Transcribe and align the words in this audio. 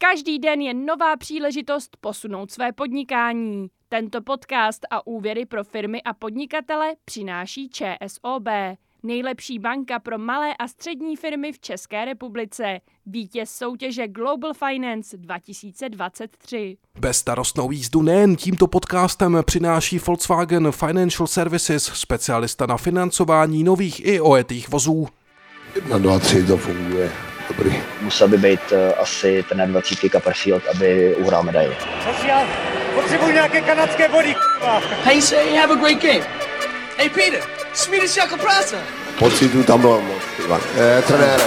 Každý 0.00 0.38
den 0.38 0.60
je 0.60 0.74
nová 0.74 1.16
příležitost 1.16 1.96
posunout 2.00 2.50
své 2.50 2.72
podnikání. 2.72 3.66
Tento 3.88 4.22
podcast 4.22 4.86
a 4.90 5.06
úvěry 5.06 5.46
pro 5.46 5.64
firmy 5.64 6.02
a 6.02 6.14
podnikatele 6.14 6.94
přináší 7.04 7.68
ČSOB. 7.68 8.48
Nejlepší 9.02 9.58
banka 9.58 9.98
pro 9.98 10.18
malé 10.18 10.54
a 10.56 10.68
střední 10.68 11.16
firmy 11.16 11.52
v 11.52 11.60
České 11.60 12.04
republice. 12.04 12.80
Vítěz 13.06 13.50
soutěže 13.50 14.08
Global 14.08 14.54
Finance 14.54 15.16
2023. 15.16 16.76
Bezstarostnou 17.00 17.70
jízdu 17.70 18.02
nejen 18.02 18.36
tímto 18.36 18.66
podcastem 18.66 19.42
přináší 19.44 19.98
Volkswagen 19.98 20.72
Financial 20.72 21.26
Services, 21.26 21.84
specialista 21.84 22.66
na 22.66 22.76
financování 22.76 23.64
nových 23.64 24.06
i 24.06 24.20
ojetých 24.20 24.68
vozů. 24.68 25.08
Na 25.90 25.98
2, 25.98 26.18
3 26.18 26.46
to 26.46 26.56
funguje. 26.56 27.27
Dobrý. 27.48 27.82
Musel 28.02 28.28
by 28.28 28.36
být 28.38 28.60
uh, 28.72 28.78
asi 29.02 29.44
ten 29.48 29.72
20 29.72 29.98
Copperfield, 30.12 30.62
aby 30.74 31.14
uhrál 31.14 31.42
medaili. 31.42 31.76
Potřebuji 32.94 33.32
nějaké 33.32 33.60
kanadské 33.60 34.08
body, 34.08 34.34
k***a. 34.34 34.80
Hey, 35.04 35.22
say 35.22 35.56
have 35.56 35.72
a 35.72 35.76
great 35.76 36.02
game. 36.02 36.26
Hey, 36.98 37.08
Peter, 37.08 37.40
Swedish 37.74 38.16
jako 38.16 38.36
práce. 38.36 38.76
Pocitu 39.18 39.62
tam 39.62 39.80
bylo 39.80 40.00
moc, 40.00 40.22
Ivan. 40.44 40.60
Eh, 40.78 41.02
trenére, 41.02 41.44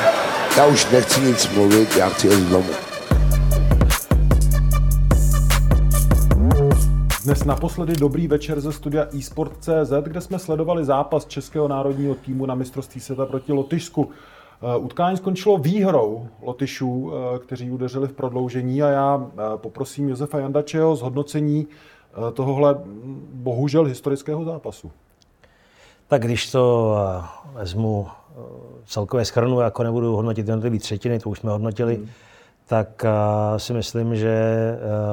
já 0.57 0.65
už 0.65 0.87
nechci 0.91 1.21
nic 1.21 1.49
mluvit, 1.49 1.95
já 1.95 2.09
chci 2.09 2.27
jít 2.27 2.49
domů. 2.49 2.69
Dnes 7.23 7.43
naposledy 7.43 7.93
dobrý 7.93 8.27
večer 8.27 8.61
ze 8.61 8.71
studia 8.71 9.07
eSport.cz, 9.19 9.91
kde 10.03 10.21
jsme 10.21 10.39
sledovali 10.39 10.85
zápas 10.85 11.25
českého 11.25 11.67
národního 11.67 12.15
týmu 12.15 12.45
na 12.45 12.55
mistrovství 12.55 13.01
světa 13.01 13.25
proti 13.25 13.53
Lotyšsku. 13.53 14.11
Eh, 14.63 14.77
Utkání 14.77 15.17
skončilo 15.17 15.57
výhrou 15.57 16.27
Lotyšů, 16.41 17.11
eh, 17.13 17.39
kteří 17.39 17.71
udeřili 17.71 18.07
v 18.07 18.13
prodloužení 18.13 18.83
a 18.83 18.89
já 18.89 19.27
eh, 19.33 19.41
poprosím 19.55 20.09
Josefa 20.09 20.39
Jandačeho 20.39 20.95
zhodnocení 20.95 21.67
tohohle 22.33 22.73
hm, 22.73 23.29
bohužel 23.33 23.83
historického 23.83 24.43
zápasu. 24.43 24.91
Tak 26.07 26.21
když 26.21 26.51
to 26.51 26.95
vezmu 27.53 28.07
celkově 28.85 29.25
schrnu, 29.25 29.59
jako 29.59 29.83
nebudu 29.83 30.15
hodnotit 30.15 30.47
jednotlivé 30.47 30.79
třetiny, 30.79 31.19
to 31.19 31.29
už 31.29 31.39
jsme 31.39 31.51
hodnotili, 31.51 31.95
hmm. 31.95 32.07
tak 32.67 33.05
si 33.57 33.73
myslím, 33.73 34.15
že 34.15 34.35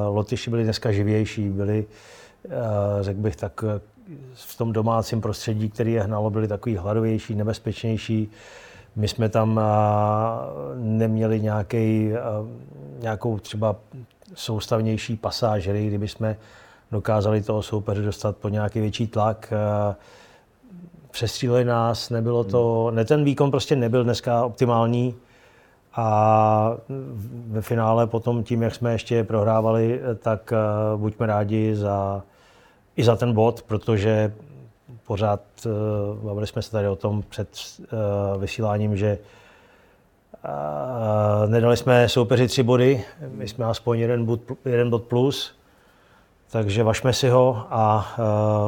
Lotyši 0.08 0.50
byli 0.50 0.64
dneska 0.64 0.92
živější, 0.92 1.48
byli, 1.48 1.86
řekl 3.00 3.20
bych 3.20 3.36
tak, 3.36 3.64
v 4.34 4.58
tom 4.58 4.72
domácím 4.72 5.20
prostředí, 5.20 5.68
který 5.68 5.92
je 5.92 6.02
hnalo, 6.02 6.30
byli 6.30 6.48
takový 6.48 6.77
hladovější, 6.77 7.34
nebezpečnější. 7.34 8.30
My 8.98 9.08
jsme 9.08 9.28
tam 9.28 9.60
neměli 10.74 11.41
nějaký, 11.41 12.12
nějakou 12.98 13.38
třeba 13.38 13.77
soustavnější 14.34 15.16
pasáž 15.16 15.68
kdyby 15.68 16.08
jsme 16.08 16.36
dokázali 16.92 17.42
toho 17.42 17.62
soupeře 17.62 18.02
dostat 18.02 18.36
pod 18.36 18.48
nějaký 18.48 18.80
větší 18.80 19.06
tlak. 19.06 19.52
Přestříleli 21.10 21.64
nás, 21.64 22.10
nebylo 22.10 22.44
to, 22.44 22.90
ne, 22.90 23.05
ten 23.05 23.24
výkon 23.24 23.50
prostě 23.50 23.77
nebyl 23.77 24.05
dneska 24.05 24.44
optimální 24.44 25.14
a 25.94 26.72
ve 27.46 27.62
finále 27.62 28.06
potom 28.06 28.42
tím, 28.42 28.62
jak 28.62 28.74
jsme 28.74 28.92
ještě 28.92 29.24
prohrávali, 29.24 30.00
tak 30.18 30.52
buďme 30.96 31.27
rádi 31.27 31.77
za, 31.77 32.22
i 32.96 33.05
za 33.05 33.16
ten 33.16 33.33
bod, 33.33 33.62
protože 33.62 34.33
pořád, 35.06 35.41
uh, 35.67 36.25
bavili 36.25 36.47
jsme 36.47 36.62
se 36.62 36.70
tady 36.70 36.89
o 36.89 36.97
tom 36.97 37.22
před 37.28 37.48
uh, 37.78 38.41
vysíláním, 38.41 38.97
že 38.97 39.19
uh, 40.45 41.50
nedali 41.50 41.77
jsme 41.77 42.08
soupeři 42.08 42.48
tři 42.48 42.62
body, 42.62 43.05
my 43.28 43.48
jsme 43.48 43.64
aspoň 43.64 43.98
jeden 43.98 44.25
bod, 44.25 44.41
jeden 44.64 44.91
bod 44.91 45.03
plus, 45.03 45.55
takže 46.50 46.83
vašme 46.83 47.12
si 47.12 47.28
ho 47.28 47.67
a 47.70 48.06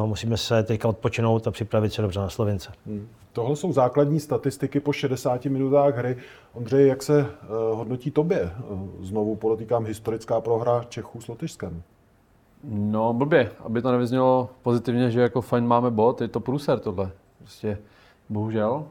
uh, 0.01 0.09
musíme 0.09 0.37
se 0.37 0.63
teďka 0.63 0.87
odpočinout 0.87 1.47
a 1.47 1.51
připravit 1.51 1.93
se 1.93 2.01
dobře 2.01 2.19
na 2.19 2.29
Slovince. 2.29 2.71
Hmm. 2.85 3.07
Tohle 3.33 3.55
jsou 3.55 3.73
základní 3.73 4.19
statistiky 4.19 4.79
po 4.79 4.93
60 4.93 5.45
minutách 5.45 5.95
hry. 5.95 6.17
Ondřej, 6.53 6.87
jak 6.87 7.03
se 7.03 7.21
uh, 7.21 7.77
hodnotí 7.77 8.11
tobě? 8.11 8.51
Uh, 8.69 8.79
znovu 9.01 9.35
podotýkám 9.35 9.85
historická 9.85 10.41
prohra 10.41 10.85
Čechů 10.89 11.21
s 11.21 11.27
Lotyšskem. 11.27 11.83
No 12.63 13.13
blbě, 13.13 13.51
aby 13.59 13.81
to 13.81 13.91
nevyznělo 13.91 14.49
pozitivně, 14.61 15.11
že 15.11 15.21
jako 15.21 15.41
fajn 15.41 15.67
máme 15.67 15.91
bod, 15.91 16.21
je 16.21 16.27
to 16.27 16.39
průser 16.39 16.79
tohle. 16.79 17.11
Prostě 17.37 17.77
bohužel, 18.29 18.85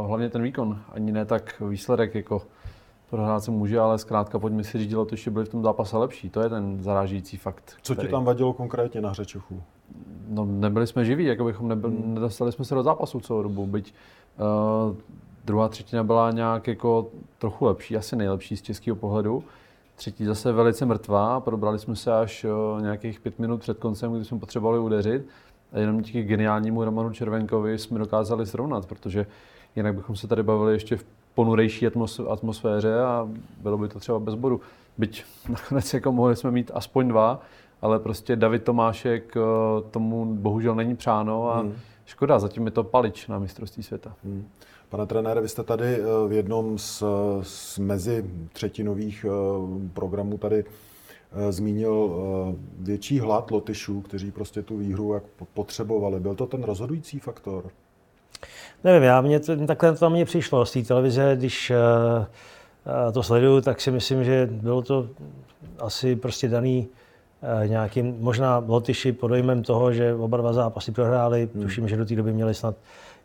uh, 0.00 0.06
hlavně 0.06 0.30
ten 0.30 0.42
výkon, 0.42 0.78
ani 0.92 1.12
ne 1.12 1.24
tak 1.24 1.60
výsledek, 1.60 2.14
jako 2.14 2.42
prohrát 3.10 3.44
se 3.44 3.50
může, 3.50 3.80
ale 3.80 3.98
zkrátka 3.98 4.38
pojďme 4.38 4.64
si 4.64 4.78
říct, 4.78 4.94
že 5.12 5.30
byli 5.30 5.44
v 5.44 5.48
tom 5.48 5.62
zápase 5.62 5.96
lepší. 5.96 6.30
To 6.30 6.40
je 6.40 6.48
ten 6.48 6.82
zarážící 6.82 7.36
fakt. 7.36 7.76
Co 7.82 7.92
který... 7.92 8.08
ti 8.08 8.12
tam 8.12 8.24
vadilo 8.24 8.52
konkrétně 8.52 9.00
na 9.00 9.10
hře 9.10 9.24
Čechů? 9.24 9.62
No 10.28 10.44
nebyli 10.44 10.86
jsme 10.86 11.04
živí, 11.04 11.24
jako 11.24 11.44
bychom 11.44 11.68
nebyl, 11.68 11.90
hmm. 11.90 12.14
nedostali 12.14 12.52
jsme 12.52 12.64
se 12.64 12.74
do 12.74 12.82
zápasu 12.82 13.20
celou 13.20 13.42
dobu, 13.42 13.66
byť 13.66 13.94
uh, 14.88 14.96
druhá 15.44 15.68
třetina 15.68 16.04
byla 16.04 16.30
nějak 16.30 16.66
jako 16.66 17.06
trochu 17.38 17.64
lepší, 17.64 17.96
asi 17.96 18.16
nejlepší 18.16 18.56
z 18.56 18.62
českého 18.62 18.96
pohledu. 18.96 19.44
Třetí 19.94 20.24
zase 20.24 20.52
velice 20.52 20.86
mrtvá, 20.86 21.40
probrali 21.40 21.78
jsme 21.78 21.96
se 21.96 22.12
až 22.12 22.46
nějakých 22.80 23.20
pět 23.20 23.38
minut 23.38 23.60
před 23.60 23.78
koncem, 23.78 24.12
kdy 24.12 24.24
jsme 24.24 24.38
potřebovali 24.38 24.78
udeřit. 24.78 25.26
A 25.72 25.78
jenom 25.78 26.00
díky 26.00 26.22
geniálnímu 26.22 26.84
Romanu 26.84 27.10
Červenkovi 27.10 27.78
jsme 27.78 27.98
dokázali 27.98 28.46
srovnat, 28.46 28.86
protože 28.86 29.26
jinak 29.76 29.94
bychom 29.94 30.16
se 30.16 30.28
tady 30.28 30.42
bavili 30.42 30.72
ještě 30.72 30.96
v 30.96 31.04
ponurejší 31.34 31.86
atmosféře 32.28 33.00
a 33.00 33.28
bylo 33.62 33.78
by 33.78 33.88
to 33.88 34.00
třeba 34.00 34.18
bez 34.18 34.34
bodu. 34.34 34.60
Byť 34.98 35.24
nakonec 35.48 35.94
jako 35.94 36.12
mohli 36.12 36.36
jsme 36.36 36.50
mít 36.50 36.70
aspoň 36.74 37.08
dva, 37.08 37.42
ale 37.82 37.98
prostě 37.98 38.36
David 38.36 38.64
Tomášek 38.64 39.34
tomu 39.90 40.34
bohužel 40.34 40.74
není 40.74 40.96
přáno 40.96 41.50
a 41.50 41.60
hmm. 41.60 41.74
Škoda, 42.12 42.38
zatím 42.38 42.66
je 42.66 42.70
to 42.70 42.84
palič 42.84 43.26
na 43.26 43.38
mistrovství 43.38 43.82
světa. 43.82 44.14
Hmm. 44.24 44.48
Pane 44.88 45.06
trenére, 45.06 45.40
vy 45.40 45.48
jste 45.48 45.62
tady 45.62 45.84
eh, 45.84 46.28
v 46.28 46.32
jednom 46.32 46.78
z, 46.78 47.02
z 47.42 47.78
mezi 47.78 48.24
třetinových 48.52 49.26
eh, 49.28 49.30
programů 49.94 50.38
tady 50.38 50.64
eh, 50.64 51.52
zmínil 51.52 52.16
větší 52.78 53.20
hlad 53.20 53.50
Lotyšů, 53.50 54.00
kteří 54.00 54.30
prostě 54.30 54.62
tu 54.62 54.76
výhru 54.76 55.14
jak 55.14 55.22
potřebovali. 55.54 56.20
Byl 56.20 56.34
to 56.34 56.46
ten 56.46 56.64
rozhodující 56.64 57.18
faktor? 57.18 57.70
Nevím, 58.84 59.02
já 59.02 59.20
mě 59.20 59.40
to, 59.40 59.66
takhle 59.66 59.96
to 59.96 60.10
mě 60.10 60.24
přišlo 60.24 60.66
z 60.66 60.72
té 60.72 60.82
televize, 60.82 61.36
když 61.36 61.72
to 63.12 63.22
sleduju, 63.22 63.60
tak 63.60 63.80
si 63.80 63.90
myslím, 63.90 64.24
že 64.24 64.48
bylo 64.52 64.82
to 64.82 65.08
asi 65.78 66.16
prostě 66.16 66.48
daný 66.48 66.88
nějakým, 67.66 68.16
možná 68.20 68.64
Lotyši 68.66 69.12
pod 69.12 69.28
dojmem 69.28 69.62
toho, 69.62 69.92
že 69.92 70.14
oba 70.14 70.36
dva 70.36 70.52
zápasy 70.52 70.92
prohráli, 70.92 71.48
hmm. 71.54 71.62
tuším, 71.62 71.88
že 71.88 71.96
do 71.96 72.04
té 72.04 72.16
doby 72.16 72.32
měli 72.32 72.54
snad 72.54 72.74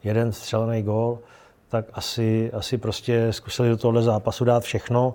jeden 0.04 0.32
střelený 0.32 0.84
gól 0.84 1.20
tak 1.70 1.86
asi, 1.94 2.52
asi 2.54 2.78
prostě 2.78 3.34
zkusili 3.34 3.70
do 3.70 3.78
tohohle 3.78 4.04
zápasu 4.04 4.46
dát 4.46 4.64
všechno. 4.64 5.14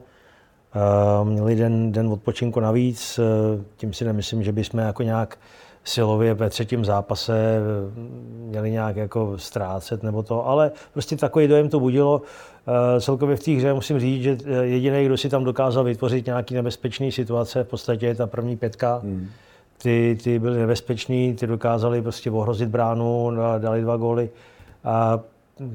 Uh, 1.23 1.29
měli 1.29 1.55
den, 1.55 1.93
den 1.93 2.09
odpočinku 2.09 2.61
navíc, 2.61 3.19
uh, 3.19 3.65
tím 3.77 3.93
si 3.93 4.05
nemyslím, 4.05 4.43
že 4.43 4.53
bychom 4.53 4.81
jako 4.81 5.03
nějak 5.03 5.39
silově 5.85 6.35
ve 6.35 6.51
třetím 6.51 6.85
zápase 6.85 7.35
eh, 7.37 7.61
měli 8.49 8.71
nějak 8.71 8.97
jako 8.97 9.39
ztrácet 9.39 10.03
nebo 10.03 10.23
to, 10.23 10.47
ale 10.47 10.71
prostě 10.93 11.17
takový 11.17 11.49
dojem 11.49 11.69
to 11.69 11.81
budilo. 11.81 12.23
Uh, 12.67 13.01
celkově 13.01 13.37
v 13.37 13.43
té 13.43 13.51
hře 13.51 13.75
musím 13.75 14.01
říct, 14.01 14.23
že 14.23 14.37
jediný, 14.63 15.05
kdo 15.05 15.17
si 15.17 15.29
tam 15.29 15.45
dokázal 15.45 15.85
vytvořit 15.85 16.27
nějaký 16.27 16.55
nebezpečný 16.55 17.13
situace, 17.13 17.65
v 17.65 17.69
podstatě 17.69 18.07
je 18.07 18.15
ta 18.15 18.27
první 18.27 18.57
pětka. 18.57 19.01
Hmm. 19.03 19.29
Ty, 19.83 20.19
ty 20.25 20.39
byly 20.39 20.59
nebezpeční, 20.59 21.35
ty 21.35 21.47
dokázali 21.47 22.03
prostě 22.03 22.31
ohrozit 22.31 22.69
bránu, 22.69 23.31
dali 23.59 23.81
dva 23.81 23.97
góly. 23.97 24.31
A 24.85 25.21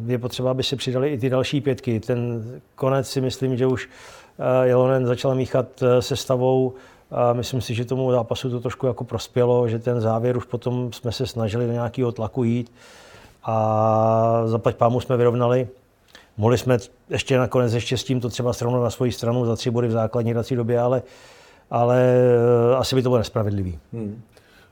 je 0.05 0.17
potřeba, 0.17 0.51
aby 0.51 0.63
se 0.63 0.75
přidali 0.75 1.09
i 1.09 1.17
ty 1.17 1.29
další 1.29 1.61
pětky. 1.61 1.99
Ten 1.99 2.43
konec 2.75 3.09
si 3.09 3.21
myslím, 3.21 3.57
že 3.57 3.65
už 3.65 3.89
eh, 4.39 4.67
Jelonen 4.67 5.05
začal 5.05 5.35
míchat 5.35 5.83
eh, 5.83 6.01
se 6.01 6.15
stavou. 6.15 6.73
A 7.11 7.33
myslím 7.33 7.61
si, 7.61 7.75
že 7.75 7.85
tomu 7.85 8.11
zápasu 8.11 8.49
to 8.49 8.59
trošku 8.59 8.87
jako 8.87 9.03
prospělo, 9.03 9.67
že 9.67 9.79
ten 9.79 10.01
závěr 10.01 10.37
už 10.37 10.45
potom 10.45 10.93
jsme 10.93 11.11
se 11.11 11.27
snažili 11.27 11.67
do 11.67 11.73
nějakého 11.73 12.11
tlaku 12.11 12.43
jít 12.43 12.71
a 13.43 14.41
zaplať 14.45 14.75
pámu 14.75 14.99
jsme 14.99 15.17
vyrovnali. 15.17 15.67
Mohli 16.37 16.57
jsme 16.57 16.77
ještě 17.09 17.37
nakonec 17.37 17.73
ještě 17.73 17.97
s 17.97 18.03
tím 18.03 18.19
to 18.19 18.29
třeba 18.29 18.53
srovnat 18.53 18.83
na 18.83 18.89
svoji 18.89 19.11
stranu 19.11 19.45
za 19.45 19.55
tři 19.55 19.71
body 19.71 19.87
v 19.87 19.91
základní 19.91 20.31
hrací 20.31 20.55
době, 20.55 20.79
ale, 20.79 21.03
ale 21.71 22.01
eh, 22.71 22.75
asi 22.75 22.95
by 22.95 23.01
to 23.01 23.09
bylo 23.09 23.17
nespravedlivý. 23.17 23.79
Hmm. 23.93 24.21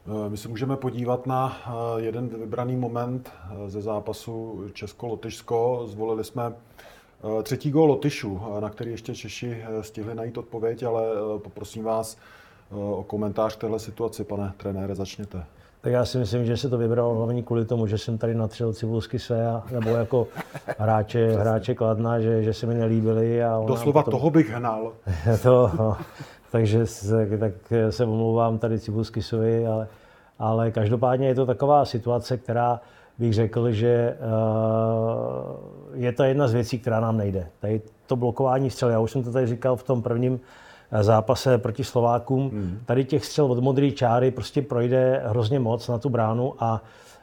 Eh, 0.08 0.30
my 0.30 0.38
se 0.38 0.48
můžeme 0.48 0.78
podívat 0.78 1.28
na 1.28 1.58
eh, 1.68 1.72
jeden 2.02 2.28
vybraný 2.28 2.76
moment 2.76 3.32
ze 3.68 3.82
zápasu 3.82 4.64
Česko-Lotyšsko. 4.74 5.84
Zvolili 5.88 6.24
jsme 6.24 6.54
třetí 7.44 7.71
gól 7.71 7.88
Lotyšů, 7.88 8.41
na 8.59 8.69
který 8.69 8.91
ještě 8.91 9.15
Češi 9.15 9.63
stihli 9.81 10.15
najít 10.15 10.38
odpověď, 10.38 10.83
ale 10.83 11.03
poprosím 11.38 11.83
vás 11.83 12.17
o 12.71 13.03
komentář 13.07 13.56
k 13.56 13.59
téhle 13.59 13.79
situaci. 13.79 14.23
Pane 14.23 14.53
trenére, 14.57 14.95
začněte. 14.95 15.44
Tak 15.81 15.94
já 15.94 16.06
si 16.06 16.17
myslím, 16.17 16.45
že 16.45 16.57
se 16.57 16.69
to 16.69 16.77
vybral 16.77 17.13
hlavně 17.13 17.44
kvůli 17.44 17.65
tomu, 17.65 17.88
že 17.88 17.97
jsem 17.97 18.17
tady 18.17 18.35
natřel 18.35 18.73
Cibulsky 18.73 19.19
své, 19.19 19.62
nebo 19.71 19.89
jako 19.89 20.27
hráče, 20.79 21.31
hráče 21.31 21.75
Kladna, 21.75 22.19
že, 22.19 22.44
že 22.44 22.53
se 22.53 22.65
mi 22.65 22.73
nelíbili. 22.73 23.44
A 23.44 23.63
Doslova 23.67 24.03
potom... 24.03 24.19
toho 24.19 24.29
bych 24.29 24.50
hnal. 24.50 24.91
to, 25.44 25.71
no, 25.77 25.97
takže 26.51 26.85
se, 26.85 27.38
tak 27.38 27.53
se 27.89 28.06
omlouvám 28.06 28.57
tady 28.57 28.79
Cibuskisovi, 28.79 29.67
ale, 29.67 29.88
ale 30.39 30.71
každopádně 30.71 31.27
je 31.27 31.35
to 31.35 31.45
taková 31.45 31.85
situace, 31.85 32.38
která 32.38 32.81
bych 33.19 33.33
řekl, 33.33 33.71
že 33.71 34.17
uh, 34.19 35.65
je 35.94 36.12
to 36.12 36.23
jedna 36.23 36.47
z 36.47 36.53
věcí, 36.53 36.79
která 36.79 37.00
nám 37.00 37.17
nejde. 37.17 37.47
Tady 37.59 37.81
to 38.06 38.15
blokování 38.15 38.69
střel, 38.69 38.89
já 38.89 39.00
už 39.00 39.12
jsem 39.12 39.23
to 39.23 39.31
tady 39.31 39.47
říkal 39.47 39.75
v 39.75 39.83
tom 39.83 40.01
prvním 40.01 40.39
eh, 40.91 41.03
zápase 41.03 41.57
proti 41.57 41.83
Slovákům, 41.83 42.50
hmm. 42.50 42.79
tady 42.85 43.06
těch 43.06 43.25
střel 43.25 43.45
od 43.45 43.59
modré 43.59 43.91
čáry 43.91 44.31
prostě 44.31 44.62
projde 44.62 45.23
hrozně 45.25 45.59
moc 45.59 45.88
na 45.88 45.97
tu 45.97 46.09
bránu 46.09 46.53
a 46.59 46.81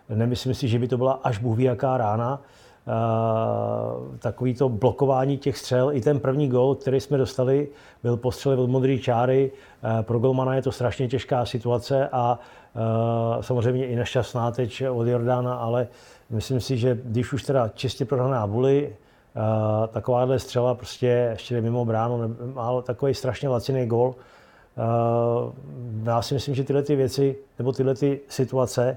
nemyslím 0.09 0.55
si, 0.55 0.69
že 0.69 0.79
by 0.79 0.89
to 0.89 0.97
byla 0.97 1.13
až 1.13 1.39
bůh 1.39 1.57
ví 1.57 1.65
jaká 1.65 1.97
rána. 1.97 2.41
Uh, 2.87 4.17
takový 4.19 4.55
to 4.55 4.69
blokování 4.69 5.39
těch 5.39 5.59
střel. 5.59 5.93
I 5.93 6.01
ten 6.01 6.21
první 6.21 6.49
gol, 6.49 6.75
který 6.75 7.01
jsme 7.01 7.19
dostali, 7.19 7.69
byl 8.03 8.17
postřel 8.17 8.61
od 8.61 8.71
modré 8.71 8.99
čáry. 8.99 9.51
Uh, 9.85 10.03
pro 10.03 10.19
golmana 10.19 10.55
je 10.55 10.63
to 10.63 10.73
strašně 10.73 11.09
těžká 11.09 11.47
situace 11.47 12.09
a 12.13 12.39
samozřejmě 13.41 13.87
i 13.87 13.97
nešťastná 13.97 14.51
teď 14.51 14.83
od 14.91 15.07
Jordána, 15.07 15.55
ale 15.55 15.89
myslím 16.31 16.61
si, 16.61 16.79
že 16.79 16.99
když 17.05 17.33
už 17.33 17.43
teda 17.43 17.69
čistě 17.69 18.05
prohraná 18.05 18.47
vůli, 18.47 18.97
Uh, 19.37 19.87
takováhle 19.87 20.39
střela 20.39 20.75
prostě 20.75 21.07
ještě 21.31 21.61
mimo 21.61 21.85
bránu, 21.85 22.37
má 22.55 22.83
takový 22.83 23.15
strašně 23.15 23.49
laciný 23.49 23.87
gol. 23.87 24.09
Uh, 24.09 24.15
já 26.05 26.23
si 26.23 26.35
myslím, 26.35 26.55
že 26.55 26.65
tyhle 26.65 26.83
ty 26.83 26.97
věci, 26.97 27.37
nebo 27.59 27.73
tyhle 27.73 27.95
ty 27.95 28.21
situace, 28.29 28.97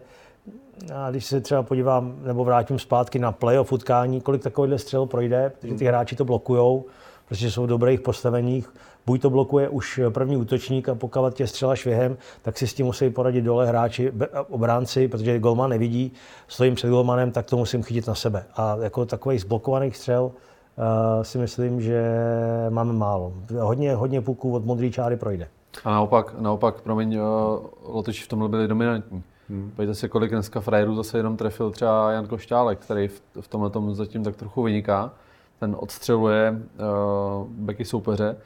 a 0.94 1.12
když 1.12 1.26
se 1.26 1.42
třeba 1.42 1.64
podívám, 1.64 2.16
nebo 2.24 2.44
vrátím 2.44 2.80
zpátky 2.80 3.20
na 3.20 3.32
playoff 3.32 3.72
utkání, 3.72 4.22
kolik 4.22 4.44
takovýchhle 4.44 4.80
střel 4.80 5.06
projde, 5.06 5.52
protože 5.60 5.74
ty 5.74 5.86
hráči 5.86 6.16
to 6.16 6.26
blokujou, 6.26 6.86
protože 7.30 7.52
jsou 7.52 7.64
v 7.64 7.68
dobrých 7.68 8.02
postaveních. 8.02 8.74
Buď 9.06 9.22
to 9.22 9.30
blokuje 9.30 9.70
už 9.70 10.00
první 10.10 10.38
útočník 10.38 10.90
a 10.90 10.96
pokud 10.96 11.34
tě 11.34 11.48
střela 11.48 11.76
švihem, 11.76 12.18
tak 12.42 12.58
si 12.58 12.68
s 12.68 12.74
tím 12.74 12.86
musí 12.86 13.10
poradit 13.10 13.42
dole 13.42 13.68
hráči, 13.68 14.12
obránci, 14.50 15.08
protože 15.08 15.40
golman 15.40 15.70
nevidí, 15.70 16.14
stojím 16.48 16.76
před 16.76 16.90
golmanem, 16.90 17.32
tak 17.32 17.46
to 17.46 17.58
musím 17.58 17.84
chytit 17.84 18.08
na 18.08 18.16
sebe. 18.16 18.46
A 18.56 18.78
jako 18.82 19.06
takových 19.06 19.42
zblokovaných 19.42 19.98
střel 19.98 20.24
uh, 20.24 20.34
si 21.22 21.38
myslím, 21.38 21.82
že 21.82 22.04
máme 22.70 22.94
málo. 22.94 23.34
Hodně, 23.60 23.96
hodně 23.96 24.22
puků 24.22 24.54
od 24.54 24.66
modré 24.66 24.90
čáry 24.90 25.18
projde. 25.18 25.48
A 25.84 25.92
naopak, 25.92 26.36
naopak 26.40 26.82
promiň, 26.82 27.18
uh, 27.18 27.24
Lotyši 27.84 28.24
v 28.24 28.28
tomhle 28.28 28.50
byli 28.50 28.68
dominantní. 28.68 29.24
Hmm. 29.50 29.72
Pojďte 29.76 29.96
si, 29.96 30.10
kolik 30.10 30.32
dneska 30.32 30.62
frajerů 30.62 30.96
zase 30.96 31.18
jenom 31.18 31.38
trefil 31.38 31.72
třeba 31.72 32.12
Jan 32.12 32.28
Košťálek, 32.28 32.80
který 32.80 33.08
v, 33.08 33.22
v 33.42 33.48
tomhle 33.48 33.70
tom 33.70 33.96
zatím 33.96 34.24
tak 34.24 34.36
trochu 34.36 34.64
vyniká. 34.64 35.12
Ten 35.66 35.76
odstřeluje 35.80 36.52
uh, 36.52 37.48
beky 37.50 37.86
soupeře. 37.86 38.38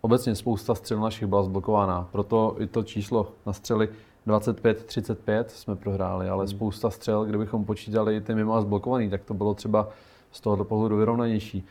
Obecně 0.00 0.34
spousta 0.34 0.74
střel 0.74 1.00
našich 1.00 1.26
byla 1.26 1.42
zblokována, 1.42 2.08
proto 2.12 2.56
i 2.58 2.66
to 2.66 2.82
číslo 2.82 3.28
na 3.46 3.52
střely 3.52 3.88
25-35 4.26 5.44
jsme 5.48 5.76
prohráli, 5.76 6.28
ale 6.28 6.44
hmm. 6.44 6.48
spousta 6.48 6.90
střel, 6.90 7.24
kdybychom 7.24 7.64
počítali 7.64 8.20
ty 8.20 8.34
mimo 8.34 8.54
a 8.54 8.60
zblokovaný, 8.60 9.10
tak 9.10 9.24
to 9.24 9.34
bylo 9.34 9.54
třeba 9.54 9.88
z 10.32 10.40
tohoto 10.40 10.64
pohledu 10.64 10.96
vyrovnanější. 10.96 11.64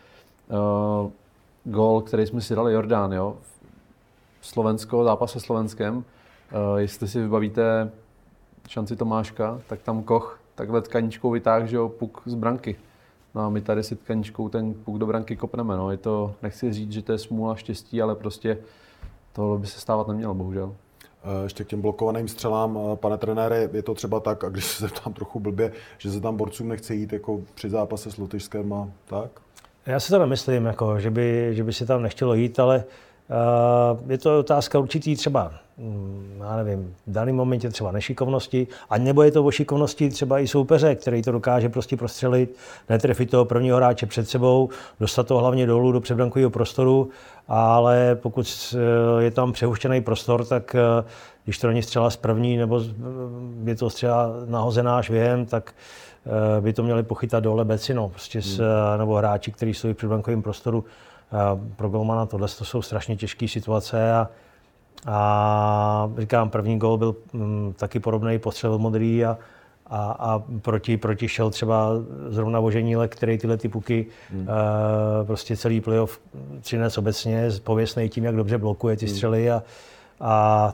Uh, 0.49 1.11
gol, 1.63 2.01
který 2.01 2.25
jsme 2.25 2.41
si 2.41 2.55
dali 2.55 2.73
Jordán, 2.73 3.13
jo, 3.13 3.37
Slovensko, 4.41 5.03
zápas 5.03 5.31
se 5.31 5.39
Slovenskem, 5.39 5.97
uh, 5.97 6.03
jestli 6.77 7.07
si 7.07 7.21
vybavíte 7.21 7.91
šanci 8.67 8.95
Tomáška, 8.95 9.61
tak 9.67 9.81
tam 9.81 10.03
Koch 10.03 10.39
takhle 10.55 10.81
tkaničkou 10.81 11.31
vytáhl, 11.31 11.67
že 11.67 11.75
jo, 11.75 11.89
puk 11.89 12.21
z 12.25 12.35
branky. 12.35 12.75
No 13.35 13.41
a 13.41 13.49
my 13.49 13.61
tady 13.61 13.83
si 13.83 13.95
tkaničkou 13.95 14.49
ten 14.49 14.73
puk 14.73 14.97
do 14.97 15.05
branky 15.05 15.35
kopneme. 15.35 15.77
No. 15.77 15.91
Je 15.91 15.97
to, 15.97 16.35
nechci 16.41 16.73
říct, 16.73 16.91
že 16.91 17.01
to 17.01 17.11
je 17.11 17.17
smůla 17.17 17.55
štěstí, 17.55 18.01
ale 18.01 18.15
prostě 18.15 18.57
tohle 19.33 19.59
by 19.59 19.67
se 19.67 19.79
stávat 19.79 20.07
nemělo, 20.07 20.33
bohužel. 20.33 20.75
Eh, 21.23 21.43
ještě 21.43 21.63
k 21.63 21.67
těm 21.67 21.81
blokovaným 21.81 22.27
střelám, 22.27 22.79
eh, 22.93 22.95
pane 22.95 23.17
trenére, 23.17 23.69
je 23.73 23.83
to 23.83 23.93
třeba 23.93 24.19
tak, 24.19 24.43
a 24.43 24.49
když 24.49 24.65
se 24.65 24.87
tam 25.03 25.13
trochu 25.13 25.39
blbě, 25.39 25.71
že 25.97 26.11
se 26.11 26.21
tam 26.21 26.37
borcům 26.37 26.67
nechce 26.67 26.95
jít 26.95 27.13
jako 27.13 27.41
při 27.55 27.69
zápase 27.69 28.11
s 28.11 28.17
Lotyšskem 28.17 28.73
a 28.73 28.87
tak? 29.05 29.31
Já 29.85 29.99
si 29.99 30.09
to 30.11 30.19
nemyslím, 30.19 30.65
jako, 30.65 30.99
že, 30.99 31.11
by, 31.11 31.49
že 31.51 31.63
by 31.63 31.73
si 31.73 31.85
tam 31.85 32.01
nechtělo 32.01 32.33
jít, 32.33 32.59
ale 32.59 32.77
uh, 32.77 32.83
je 34.07 34.17
to 34.17 34.39
otázka 34.39 34.79
určitý 34.79 35.15
třeba 35.15 35.51
Mm, 35.81 36.37
já 36.39 36.55
nevím, 36.55 36.95
v 37.07 37.11
daném 37.11 37.35
momentě 37.35 37.69
třeba 37.69 37.91
nešikovnosti, 37.91 38.67
a 38.89 38.97
nebo 38.97 39.23
je 39.23 39.31
to 39.31 39.43
o 39.43 39.51
šikovnosti 39.51 40.09
třeba 40.09 40.39
i 40.39 40.47
soupeře, 40.47 40.95
který 40.95 41.21
to 41.21 41.31
dokáže 41.31 41.69
prostě 41.69 41.97
prostřelit, 41.97 42.55
netrefit 42.89 43.31
toho 43.31 43.45
prvního 43.45 43.77
hráče 43.77 44.05
před 44.05 44.29
sebou, 44.29 44.69
dostat 44.99 45.27
to 45.27 45.37
hlavně 45.37 45.65
dolů 45.65 45.91
do 45.91 46.01
předbrankového 46.01 46.49
prostoru, 46.49 47.09
ale 47.47 48.17
pokud 48.21 48.75
eh, 48.75 49.23
je 49.23 49.31
tam 49.31 49.51
přehuštěný 49.51 50.01
prostor, 50.01 50.45
tak 50.45 50.75
eh, 50.75 51.03
když 51.43 51.57
to 51.57 51.67
není 51.67 51.83
střela 51.83 52.09
z 52.09 52.17
první, 52.17 52.57
nebo 52.57 52.81
je 53.63 53.75
to 53.75 53.89
střela 53.89 54.29
nahozená 54.45 55.01
švihem, 55.01 55.45
tak 55.45 55.73
eh, 56.57 56.61
by 56.61 56.73
to 56.73 56.83
měli 56.83 57.03
pochytat 57.03 57.43
dole 57.43 57.65
Becino, 57.65 58.09
prostě 58.09 58.41
s, 58.41 58.57
hmm. 58.57 58.67
nebo 58.97 59.15
hráči, 59.15 59.51
kteří 59.51 59.73
jsou 59.73 59.93
v 59.93 59.93
předbrankovém 59.93 60.41
prostoru. 60.41 60.85
Pro 61.75 61.89
golmana 61.89 62.25
tohle 62.25 62.47
to 62.47 62.65
jsou 62.65 62.81
strašně 62.81 63.15
těžké 63.15 63.47
situace 63.47 64.13
a 64.13 64.29
a 65.05 66.11
říkám, 66.17 66.49
první 66.49 66.79
gol 66.79 66.97
byl 66.97 67.15
mm, 67.33 67.73
taky 67.77 67.99
podobný 67.99 68.39
postřel 68.39 68.77
modrý 68.77 69.25
a, 69.25 69.37
a, 69.87 70.11
a 70.19 70.43
proti, 70.61 70.97
proti 70.97 71.27
šel 71.27 71.49
třeba 71.49 71.89
zrovna 72.29 72.59
Voženílek, 72.59 73.15
který 73.15 73.37
tyhle 73.37 73.57
ty 73.57 73.69
puky 73.69 74.05
hmm. 74.31 74.41
uh, 74.41 74.47
prostě 75.27 75.57
celý 75.57 75.81
playoff 75.81 76.19
přines 76.61 76.97
obecně, 76.97 77.49
pověstný 77.63 78.09
tím, 78.09 78.23
jak 78.23 78.35
dobře 78.35 78.57
blokuje 78.57 78.97
ty 78.97 79.05
hmm. 79.05 79.15
střely 79.15 79.51
a, 79.51 79.63
a 80.19 80.73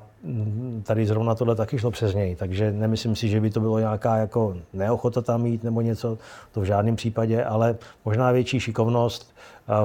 tady 0.84 1.06
zrovna 1.06 1.36
tohle 1.36 1.56
taky 1.56 1.80
šlo 1.80 1.92
přes 1.92 2.14
něj, 2.14 2.36
takže 2.36 2.72
nemyslím 2.72 3.16
si, 3.16 3.30
že 3.30 3.42
by 3.42 3.50
to 3.50 3.60
bylo 3.60 3.80
nějaká 3.80 4.18
jako 4.18 4.58
neochota 4.74 5.22
tam 5.22 5.42
mít 5.42 5.64
nebo 5.64 5.82
něco, 5.82 6.18
to 6.52 6.62
v 6.62 6.64
žádném 6.64 6.96
případě, 6.96 7.44
ale 7.44 7.76
možná 8.06 8.32
větší 8.32 8.60
šikovnost 8.60 9.34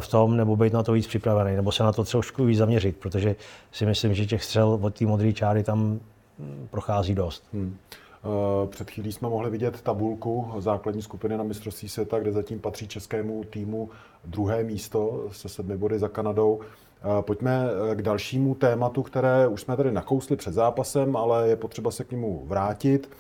v 0.01 0.09
tom, 0.09 0.37
nebo 0.37 0.57
být 0.57 0.73
na 0.73 0.83
to 0.83 0.93
víc 0.93 1.07
připravený, 1.07 1.57
nebo 1.57 1.73
se 1.73 1.83
na 1.83 1.93
to 1.93 2.05
trošku 2.05 2.45
víc 2.45 2.59
zaměřit, 2.59 2.97
protože 2.97 3.37
si 3.73 3.87
myslím, 3.87 4.15
že 4.15 4.27
těch 4.27 4.45
střel 4.45 4.79
od 4.83 4.95
té 4.95 5.07
modré 5.07 5.33
čáry 5.33 5.63
tam 5.63 5.79
mm, 5.79 6.69
prochází 6.71 7.15
dost. 7.15 7.45
Hmm. 7.53 7.77
Eh, 8.25 8.67
před 8.67 8.91
chvílí 8.91 9.13
jsme 9.13 9.29
mohli 9.29 9.51
vidět 9.51 9.81
tabulku 9.81 10.53
základní 10.59 11.03
skupiny 11.03 11.37
na 11.37 11.45
mistrovství 11.45 11.89
světa, 11.89 12.19
kde 12.19 12.33
zatím 12.33 12.61
patří 12.61 12.89
českému 12.89 13.45
týmu 13.45 13.91
druhé 14.25 14.65
místo 14.65 15.27
se 15.33 15.49
sedmi 15.49 15.77
body 15.77 15.99
za 15.99 16.09
Kanadou. 16.09 16.61
Eh, 16.61 17.23
pojďme 17.23 17.67
eh, 17.91 17.95
k 17.95 18.03
dalšímu 18.03 18.55
tématu, 18.55 19.03
které 19.03 19.47
už 19.47 19.61
jsme 19.61 19.77
tady 19.77 19.93
nakousli 19.93 20.37
před 20.37 20.55
zápasem, 20.55 21.17
ale 21.17 21.49
je 21.49 21.57
potřeba 21.57 21.91
se 21.91 22.05
k 22.05 22.11
němu 22.11 22.43
vrátit. 22.47 23.11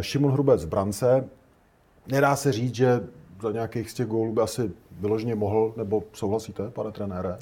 Šimon 0.00 0.32
Hrubec 0.32 0.64
v 0.64 0.68
brance. 0.68 1.28
Nedá 2.06 2.36
se 2.36 2.52
říct, 2.52 2.74
že 2.74 3.00
za 3.42 3.52
nějakých 3.52 3.90
z 3.90 3.94
těch 3.94 4.06
gólů 4.06 4.32
by 4.32 4.40
asi 4.40 4.70
vyloženě 5.00 5.34
mohl, 5.34 5.72
nebo 5.76 6.02
souhlasíte, 6.12 6.70
pane 6.70 6.92
trenére? 6.92 7.36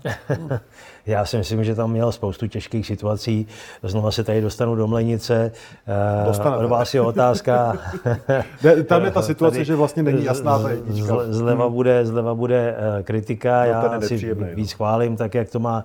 Já 1.07 1.25
si 1.25 1.37
myslím, 1.37 1.65
že 1.65 1.75
tam 1.75 1.91
měl 1.91 2.13
spoustu 2.13 2.47
těžkých 2.47 2.87
situací. 2.87 3.47
Znova 3.83 4.11
se 4.11 4.25
tady 4.25 4.41
dostanu 4.41 4.75
do 4.75 4.87
Mlenice. 4.87 5.53
Eh, 5.87 6.27
Dostanete. 6.27 6.65
Od 6.65 6.69
vás 6.69 6.95
je 6.95 7.01
otázka. 7.01 7.77
ne, 8.65 8.83
tam 8.83 9.05
je 9.05 9.11
ta 9.11 9.23
situace, 9.23 9.55
tady, 9.55 9.65
že 9.65 9.77
vlastně 9.77 10.03
není 10.03 10.25
jasná 10.25 10.59
ta 10.59 10.71
jednička. 10.71 11.15
Zleva 11.29 11.65
hmm. 11.65 11.75
bude, 11.75 12.07
zleva 12.07 12.35
bude 12.35 12.77
uh, 12.97 13.03
kritika. 13.03 13.65
No, 13.65 13.93
Já 13.93 14.01
si 14.01 14.35
víc 14.55 14.73
chválím, 14.73 15.17
tak 15.17 15.35
jak 15.35 15.51
to 15.51 15.59
má 15.59 15.85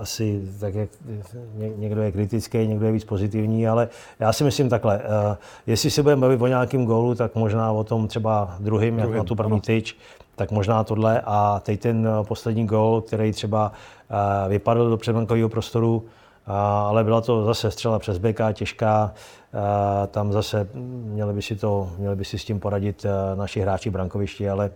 asi, 0.00 0.42
tak 0.60 0.74
jak 0.74 0.88
někdo 1.76 2.02
je 2.02 2.12
kritický, 2.12 2.66
někdo 2.66 2.86
je 2.86 2.92
víc 2.92 3.04
pozitivní, 3.04 3.68
ale 3.68 3.88
já 4.20 4.32
si 4.32 4.44
myslím 4.44 4.68
takhle. 4.68 5.00
Jestli 5.66 5.90
se 5.90 6.02
budeme 6.02 6.20
bavit 6.20 6.42
o 6.42 6.46
nějakém 6.46 6.84
gólu, 6.84 7.14
tak 7.14 7.34
možná 7.34 7.72
o 7.72 7.84
tom 7.84 8.08
třeba 8.08 8.56
druhým, 8.60 8.98
jak 8.98 9.10
na 9.10 9.24
tu 9.24 9.34
první 9.34 9.60
tyč, 9.60 9.98
tak 10.36 10.50
možná 10.50 10.84
tohle 10.84 11.22
a 11.24 11.60
teď 11.64 11.80
ten 11.80 12.08
eh, 12.08 12.24
poslední 12.24 12.66
gol, 12.66 13.00
který 13.00 13.32
třeba 13.32 13.72
eh, 14.10 14.48
vypadl 14.48 14.90
do 14.90 14.96
předbankového 14.96 15.48
prostoru, 15.48 16.04
eh, 16.06 16.50
ale 16.86 17.04
byla 17.04 17.20
to 17.20 17.44
zase 17.44 17.70
střela 17.70 17.98
přes 17.98 18.18
beka, 18.18 18.52
těžká, 18.52 19.12
tam 20.10 20.32
zase 20.32 20.68
měli 21.04 21.32
by 21.32 21.42
si, 21.42 21.56
to, 21.56 21.90
měli 21.98 22.16
by 22.16 22.24
si 22.24 22.38
s 22.38 22.44
tím 22.44 22.60
poradit 22.60 23.06
naši 23.34 23.60
hráči 23.60 23.90
brankovišti, 23.90 24.50
ale 24.50 24.70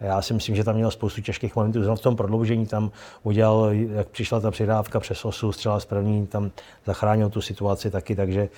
já 0.00 0.22
si 0.22 0.34
myslím, 0.34 0.56
že 0.56 0.64
tam 0.64 0.74
měl 0.74 0.90
spoustu 0.90 1.22
těžkých 1.22 1.56
momentů. 1.56 1.94
V 1.94 2.00
tom 2.00 2.16
prodloužení 2.16 2.66
tam 2.66 2.90
udělal, 3.22 3.70
jak 3.72 4.08
přišla 4.08 4.40
ta 4.40 4.50
přidávka 4.50 5.00
přes 5.00 5.24
osu, 5.24 5.52
střela 5.52 5.80
z 5.80 5.84
první, 5.84 6.26
tam 6.26 6.50
zachránil 6.86 7.30
tu 7.30 7.40
situaci 7.40 7.90
taky, 7.90 8.16
takže 8.16 8.48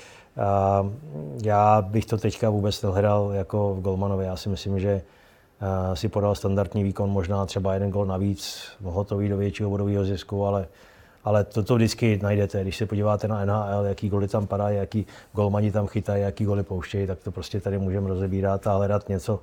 já 1.44 1.82
bych 1.82 2.06
to 2.06 2.18
teďka 2.18 2.50
vůbec 2.50 2.82
nehledal 2.82 3.30
jako 3.32 3.74
v 3.74 3.80
Golmanovi. 3.80 4.24
Já 4.24 4.36
si 4.36 4.48
myslím, 4.48 4.80
že 4.80 5.02
si 5.94 6.08
podal 6.08 6.34
standardní 6.34 6.84
výkon, 6.84 7.10
možná 7.10 7.46
třeba 7.46 7.74
jeden 7.74 7.90
gol 7.90 8.06
navíc, 8.06 8.68
hotový 8.82 9.28
do 9.28 9.36
většího 9.36 9.70
bodového 9.70 10.04
zisku, 10.04 10.46
ale 10.46 10.66
ale 11.24 11.44
to, 11.44 11.62
to 11.62 11.74
vždycky 11.74 12.20
najdete. 12.22 12.62
Když 12.62 12.76
se 12.76 12.86
podíváte 12.86 13.28
na 13.28 13.44
NHL, 13.44 13.84
jaký 13.84 14.08
goly 14.08 14.28
tam 14.28 14.46
padají, 14.46 14.76
jaký 14.76 15.06
golmani 15.32 15.72
tam 15.72 15.86
chytají, 15.86 16.22
jaký 16.22 16.44
goly 16.44 16.62
pouštějí, 16.62 17.06
tak 17.06 17.18
to 17.18 17.30
prostě 17.30 17.60
tady 17.60 17.78
můžeme 17.78 18.08
rozebírat 18.08 18.66
a 18.66 18.76
hledat 18.76 19.08
něco, 19.08 19.40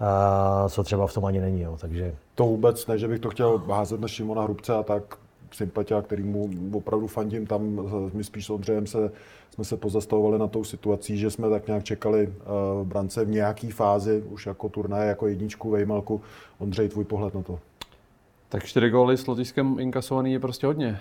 a, 0.00 0.68
co 0.68 0.84
třeba 0.84 1.06
v 1.06 1.14
tom 1.14 1.24
ani 1.24 1.40
není. 1.40 1.62
Jo. 1.62 1.76
Takže... 1.80 2.14
To 2.34 2.44
vůbec 2.44 2.86
ne, 2.86 2.98
že 2.98 3.08
bych 3.08 3.20
to 3.20 3.30
chtěl 3.30 3.58
házet 3.58 4.00
na 4.00 4.08
Šimona 4.08 4.42
Hrubce 4.42 4.74
a 4.74 4.82
tak 4.82 5.02
sympatia, 5.56 6.02
kterýmu 6.02 6.50
opravdu 6.72 7.06
fandím, 7.06 7.46
tam 7.46 7.80
my 8.12 8.24
spíš 8.24 8.46
s 8.46 8.50
Ondřejem 8.50 8.86
se, 8.86 9.12
jsme 9.50 9.64
se 9.64 9.76
pozastavovali 9.76 10.38
na 10.38 10.46
tou 10.46 10.64
situací, 10.64 11.18
že 11.18 11.30
jsme 11.30 11.50
tak 11.50 11.66
nějak 11.66 11.84
čekali 11.84 12.32
v 12.82 12.84
brance 12.84 13.24
v 13.24 13.28
nějaký 13.28 13.70
fázi, 13.70 14.22
už 14.30 14.46
jako 14.46 14.68
turnaje, 14.68 15.08
jako 15.08 15.26
jedničku, 15.26 15.70
vejmalku. 15.70 16.20
Ondřej, 16.58 16.88
tvůj 16.88 17.04
pohled 17.04 17.34
na 17.34 17.42
to? 17.42 17.58
Tak 18.48 18.64
čtyři 18.64 18.90
góly 18.90 19.16
s 19.16 19.26
Lotyšskem 19.26 19.76
inkasovaný 19.78 20.32
je 20.32 20.40
prostě 20.40 20.66
hodně. 20.66 20.98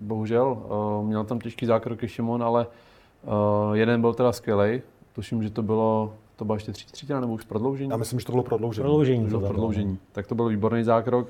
Bohužel. 0.00 0.58
Měl 1.02 1.24
tam 1.24 1.40
těžký 1.40 1.66
zákrok 1.66 2.06
Šimon, 2.06 2.42
ale 2.42 2.66
jeden 3.72 4.00
byl 4.00 4.14
teda 4.14 4.32
skvělý. 4.32 4.82
Tuším, 5.12 5.42
že 5.42 5.50
to 5.50 5.62
bylo 5.62 6.12
to 6.36 6.44
byla 6.44 6.56
ještě 6.56 6.72
třetí 6.72 6.92
třetina 6.92 7.20
nebo 7.20 7.32
už 7.32 7.44
prodloužení? 7.44 7.90
Já 7.90 7.96
myslím, 7.96 8.20
že 8.20 8.26
to 8.26 8.32
bylo 8.32 8.44
prodloužení. 8.44 8.82
Prodloužení. 8.82 9.24
To 9.24 9.28
bylo 9.28 9.40
prodloužení. 9.40 9.98
Tak 10.12 10.26
to 10.26 10.34
byl 10.34 10.48
výborný 10.48 10.84
zákrok. 10.84 11.28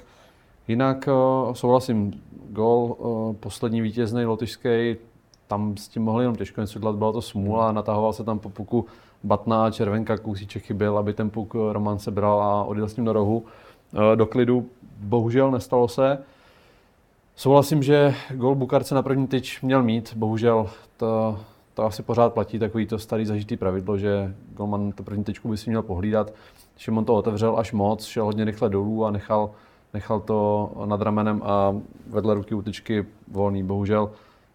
Jinak 0.71 1.09
uh, 1.09 1.53
souhlasím, 1.55 2.23
gol 2.51 2.97
uh, 2.99 3.35
poslední 3.37 3.81
vítězný 3.81 4.25
lotyšský, 4.25 4.97
tam 5.47 5.77
s 5.77 5.89
tím 5.89 6.03
mohli 6.03 6.25
jenom 6.25 6.37
těžko 6.37 6.61
něco 6.61 6.79
dělat, 6.79 6.97
byla 6.97 7.13
to 7.13 7.23
smůla, 7.23 7.73
natahoval 7.73 8.13
se 8.13 8.25
tam 8.25 8.39
po 8.39 8.51
puku 8.51 8.87
Batna, 9.25 9.71
červenka, 9.71 10.19
kousíček 10.19 10.63
chyběl, 10.63 10.99
aby 10.99 11.13
ten 11.13 11.31
puk 11.31 11.55
Roman 11.73 11.99
sebral 11.99 12.43
a 12.43 12.65
odjel 12.65 12.89
s 12.89 12.97
ním 12.97 13.05
do 13.05 13.13
rohu. 13.13 13.45
Do 14.15 14.27
klidu 14.27 14.67
bohužel 15.01 15.51
nestalo 15.51 15.89
se. 15.89 16.19
Souhlasím, 17.37 17.83
že 17.83 18.15
gol 18.35 18.55
Bukarce 18.55 18.95
na 18.95 19.03
první 19.03 19.27
tyč 19.27 19.63
měl 19.63 19.83
mít, 19.83 20.15
bohužel 20.17 20.71
to, 20.97 21.39
to 21.75 21.85
asi 21.85 22.03
pořád 22.03 22.35
platí 22.35 22.59
takový 22.59 22.87
to 22.87 22.99
starý 22.99 23.27
zažitý 23.27 23.57
pravidlo, 23.57 23.99
že 23.99 24.35
golman 24.55 24.93
to 24.93 25.03
první 25.03 25.25
tečku 25.25 25.49
by 25.49 25.57
si 25.57 25.71
měl 25.71 25.83
pohlídat. 25.83 26.33
Šimon 26.77 27.05
to 27.05 27.15
otevřel 27.15 27.59
až 27.59 27.73
moc, 27.73 28.05
šel 28.05 28.25
hodně 28.25 28.45
rychle 28.45 28.69
dolů 28.69 29.07
a 29.07 29.11
nechal, 29.11 29.51
nechal 29.95 30.21
to 30.21 30.71
nad 30.85 31.03
ramenem 31.03 31.43
a 31.45 31.77
vedle 32.07 32.35
ruky 32.35 32.55
útečky 32.55 33.07
volný. 33.29 33.63
Bohužel 33.63 34.11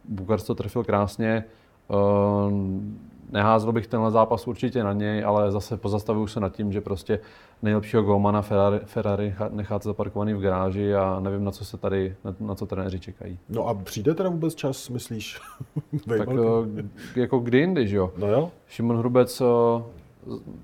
Bukars 0.09 0.43
to 0.43 0.55
trefil 0.55 0.83
krásně. 0.83 1.43
Ehm, 1.89 2.99
neházel 3.31 3.71
bych 3.71 3.87
tenhle 3.87 4.11
zápas 4.11 4.47
určitě 4.47 4.83
na 4.83 4.93
něj, 4.93 5.23
ale 5.23 5.51
zase 5.51 5.77
pozastavuju 5.77 6.27
se 6.27 6.39
nad 6.39 6.55
tím, 6.55 6.71
že 6.71 6.81
prostě 6.81 7.19
nejlepšího 7.61 8.03
golmana 8.03 8.41
Ferrari, 8.41 8.79
Ferrari 8.85 9.35
necháte 9.49 9.83
zaparkovaný 9.83 10.33
v 10.33 10.39
garáži 10.39 10.95
a 10.95 11.19
nevím, 11.19 11.43
na 11.43 11.51
co 11.51 11.65
se 11.65 11.77
tady, 11.77 12.15
na, 12.23 12.35
na 12.39 12.55
co 12.55 12.65
trenéři 12.65 12.99
čekají. 12.99 13.39
No 13.49 13.67
a 13.67 13.73
přijde 13.73 14.13
teda 14.13 14.29
vůbec 14.29 14.55
čas, 14.55 14.89
myslíš? 14.89 15.39
tak 16.07 16.29
eh, 16.29 17.19
jako 17.19 17.39
kdy 17.39 17.57
jindy, 17.57 17.87
že 17.87 17.97
jo? 17.97 18.11
No 18.17 18.27
jo. 18.27 18.51
Šimon 18.67 18.97
Hrubec 18.97 19.41
eh, 19.41 19.45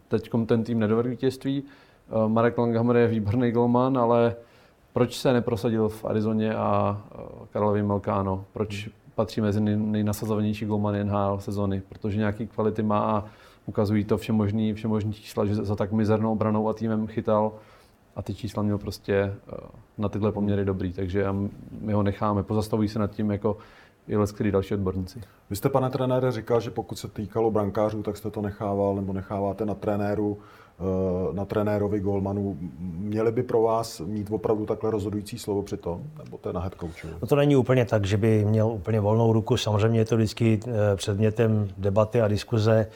teď 0.07 0.29
ten 0.45 0.63
tým 0.63 0.79
nedovedl 0.79 1.09
vítězství. 1.09 1.63
Eh, 1.63 2.29
Marek 2.29 2.57
Langhammer 2.57 2.95
je 2.95 3.07
výborný 3.07 3.51
golman, 3.51 3.97
ale 3.97 4.35
proč 4.93 5.17
se 5.17 5.33
neprosadil 5.33 5.89
v 5.89 6.05
Arizoně 6.05 6.55
a 6.55 7.01
Karlovi 7.51 7.83
Melkáno? 7.83 8.45
Proč 8.53 8.89
patří 9.15 9.41
mezi 9.41 9.61
nejnasazovanější 9.61 10.65
golmany 10.65 11.03
NHL 11.03 11.39
sezony? 11.39 11.81
Protože 11.89 12.17
nějaký 12.17 12.47
kvality 12.47 12.83
má 12.83 12.99
a 12.99 13.25
ukazují 13.65 14.05
to 14.05 14.17
vše 14.17 14.33
možný, 14.33 14.73
vše 14.73 14.87
možný 14.87 15.13
čísla, 15.13 15.45
že 15.45 15.55
za 15.55 15.75
tak 15.75 15.91
mizernou 15.91 16.31
obranou 16.31 16.69
a 16.69 16.73
týmem 16.73 17.07
chytal 17.07 17.51
a 18.15 18.21
ty 18.21 18.33
čísla 18.33 18.63
měl 18.63 18.77
prostě 18.77 19.13
eh, 19.13 19.57
na 19.97 20.09
tyhle 20.09 20.31
poměry 20.31 20.65
dobrý, 20.65 20.93
takže 20.93 21.27
my 21.81 21.93
ho 21.93 22.03
necháme, 22.03 22.43
pozastavují 22.43 22.89
se 22.89 22.99
nad 22.99 23.11
tím 23.11 23.31
jako 23.31 23.57
i 24.07 24.33
který 24.33 24.51
další 24.51 24.73
odborníci. 24.73 25.21
Vy 25.49 25.55
jste, 25.55 25.69
pane 25.69 25.89
trenére, 25.89 26.31
říkal, 26.31 26.59
že 26.59 26.71
pokud 26.71 26.95
se 26.95 27.07
týkalo 27.07 27.51
brankářů, 27.51 28.03
tak 28.03 28.17
jste 28.17 28.29
to 28.29 28.41
nechával 28.41 28.95
nebo 28.95 29.13
necháváte 29.13 29.65
na 29.65 29.75
trenéru, 29.75 30.37
eh, 30.79 31.33
na 31.33 31.45
trenérovi 31.45 31.99
Golmanu. 31.99 32.57
Měli 32.79 33.31
by 33.31 33.43
pro 33.43 33.61
vás 33.61 33.99
mít 33.99 34.27
opravdu 34.31 34.65
takhle 34.65 34.91
rozhodující 34.91 35.39
slovo 35.39 35.61
při 35.63 35.77
tom? 35.77 36.03
Nebo 36.23 36.37
to 36.37 36.49
je 36.49 36.53
na 36.53 36.59
head 36.59 36.75
coachu? 36.79 37.07
No 37.21 37.27
to 37.27 37.35
není 37.35 37.55
úplně 37.55 37.85
tak, 37.85 38.05
že 38.05 38.17
by 38.17 38.45
měl 38.45 38.67
úplně 38.67 38.99
volnou 38.99 39.33
ruku. 39.33 39.57
Samozřejmě 39.57 39.99
je 39.99 40.05
to 40.05 40.15
vždycky 40.15 40.59
eh, 40.67 40.95
předmětem 40.95 41.67
debaty 41.77 42.21
a 42.21 42.27
diskuze 42.27 42.87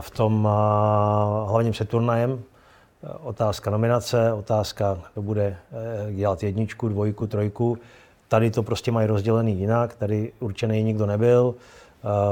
v 0.00 0.10
tom 0.10 0.48
hlavním 1.46 1.72
před 1.72 1.88
turnajem. 1.88 2.42
Otázka 3.22 3.70
nominace, 3.70 4.32
otázka, 4.32 4.98
kdo 5.12 5.22
bude 5.22 5.56
eh, 5.72 6.12
dělat 6.12 6.42
jedničku, 6.42 6.88
dvojku, 6.88 7.26
trojku. 7.26 7.78
Tady 8.32 8.50
to 8.50 8.62
prostě 8.62 8.92
mají 8.92 9.06
rozdělený 9.06 9.58
jinak, 9.58 9.96
tady 9.96 10.32
určený 10.40 10.82
nikdo 10.82 11.06
nebyl. 11.06 11.54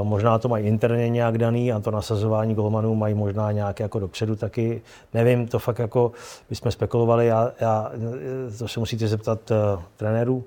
Možná 0.03 0.39
to 0.39 0.49
mají 0.49 0.67
interně 0.67 1.09
nějak 1.09 1.39
daný 1.39 1.73
a 1.73 1.81
to 1.81 1.91
nasazování 1.91 2.55
golmanů 2.55 2.95
mají 2.95 3.15
možná 3.15 3.53
nějak 3.53 3.81
jako 3.81 3.99
dopředu 3.99 4.37
taky. 4.37 4.83
Nevím, 5.15 5.49
to 5.49 5.59
fakt 5.59 5.79
jako 5.79 6.13
bychom 6.49 6.73
spekulovali, 6.73 7.27
já, 7.27 7.53
já, 7.61 7.93
to 8.59 8.69
se 8.69 8.81
musíte 8.81 9.09
zeptat 9.09 9.51
uh, 9.51 9.83
trenérů. 9.97 10.45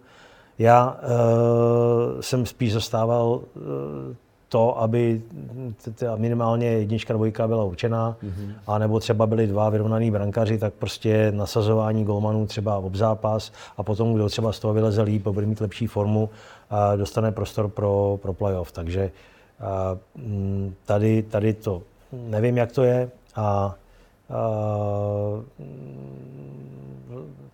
Já 0.59 0.97
uh, 1.03 2.21
jsem 2.21 2.45
spíš 2.45 2.73
zastával 2.73 3.27
uh, 3.27 3.41
to, 4.53 4.81
aby 4.81 5.21
minimálně 6.15 6.67
jednička, 6.67 7.13
dvojka 7.13 7.47
byla 7.47 7.63
určená, 7.63 8.17
mm-hmm. 8.23 8.53
a 8.67 8.77
nebo 8.77 8.99
třeba 8.99 9.27
byli 9.27 9.47
dva 9.47 9.69
vyrovnaní 9.69 10.11
brankaři, 10.11 10.57
tak 10.57 10.73
prostě 10.73 11.31
nasazování 11.35 12.05
golmanů 12.05 12.45
třeba 12.45 12.77
ob 12.77 12.95
zápas 12.95 13.51
a 13.77 13.83
potom, 13.83 14.13
kdo 14.13 14.29
třeba 14.29 14.51
z 14.51 14.59
toho 14.59 14.73
vyleze 14.73 15.01
líp, 15.01 15.27
bude 15.27 15.45
mít 15.45 15.61
lepší 15.61 15.87
formu, 15.87 16.29
a 16.69 16.95
dostane 16.95 17.31
prostor 17.31 17.69
pro, 17.69 18.19
pro 18.21 18.33
playoff. 18.33 18.71
Takže 18.71 19.11
a, 19.59 19.97
mm, 20.15 20.73
tady, 20.85 21.23
tady 21.23 21.53
to 21.53 21.81
nevím, 22.11 22.57
jak 22.57 22.71
to 22.71 22.83
je 22.83 23.09
a, 23.35 23.41
a 23.41 23.75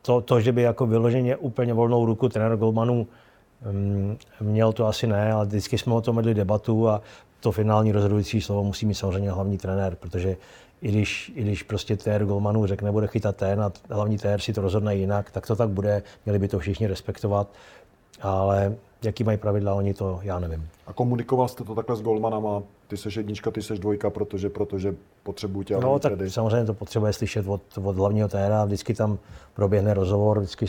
to, 0.01 0.21
to, 0.21 0.41
že 0.41 0.51
by 0.51 0.61
jako 0.61 0.85
vyloženě 0.85 1.35
úplně 1.35 1.73
volnou 1.73 2.05
ruku 2.05 2.29
trenér 2.29 2.57
golmanů 2.57 3.07
měl 4.41 4.73
to 4.73 4.87
asi 4.87 5.07
ne, 5.07 5.33
ale 5.33 5.45
vždycky 5.45 5.77
jsme 5.77 5.93
o 5.93 6.01
tom 6.01 6.15
vedli 6.15 6.33
debatu 6.33 6.89
a 6.89 7.01
to 7.39 7.51
finální 7.51 7.91
rozhodující 7.91 8.41
slovo 8.41 8.63
musí 8.63 8.85
mít 8.85 8.93
samozřejmě 8.93 9.31
hlavní 9.31 9.57
trenér, 9.57 9.95
protože 9.95 10.37
i 10.81 10.91
když, 10.91 11.31
i 11.35 11.41
když 11.41 11.63
prostě 11.63 11.97
tér 11.97 12.25
golmanů 12.25 12.65
řekne, 12.65 12.91
bude 12.91 13.07
chytat 13.07 13.35
ten 13.35 13.61
a 13.61 13.71
hlavní 13.89 14.17
tér 14.17 14.39
si 14.39 14.53
to 14.53 14.61
rozhodne 14.61 14.95
jinak, 14.95 15.31
tak 15.31 15.47
to 15.47 15.55
tak 15.55 15.69
bude, 15.69 16.03
měli 16.25 16.39
by 16.39 16.47
to 16.47 16.59
všichni 16.59 16.87
respektovat, 16.87 17.47
ale 18.21 18.75
jaký 19.03 19.23
mají 19.23 19.37
pravidla 19.37 19.73
oni, 19.73 19.93
to 19.93 20.19
já 20.23 20.39
nevím. 20.39 20.67
A 20.87 20.93
komunikoval 20.93 21.47
jste 21.47 21.63
to 21.63 21.75
takhle 21.75 21.95
s 21.95 22.01
golmanama, 22.01 22.63
ty 22.87 22.97
seš 22.97 23.15
jednička, 23.15 23.51
ty 23.51 23.61
seš 23.61 23.79
dvojka, 23.79 24.09
protože, 24.09 24.49
protože 24.49 24.95
potřebují 25.23 25.65
tě 25.65 25.77
No 25.77 25.99
tak 25.99 26.11
tedy. 26.11 26.29
samozřejmě 26.29 26.65
to 26.65 26.73
potřebuje 26.73 27.13
slyšet 27.13 27.47
od, 27.47 27.61
od 27.83 27.95
hlavního 27.95 28.27
téra, 28.27 28.65
vždycky 28.65 28.93
tam 28.93 29.17
proběhne 29.53 29.93
rozhovor, 29.93 30.39
vždycky 30.39 30.65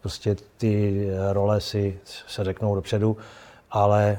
prostě 0.00 0.36
ty 0.56 1.06
role 1.32 1.60
si 1.60 1.98
se 2.04 2.44
řeknou 2.44 2.74
dopředu, 2.74 3.16
ale 3.70 4.02
e, 4.08 4.18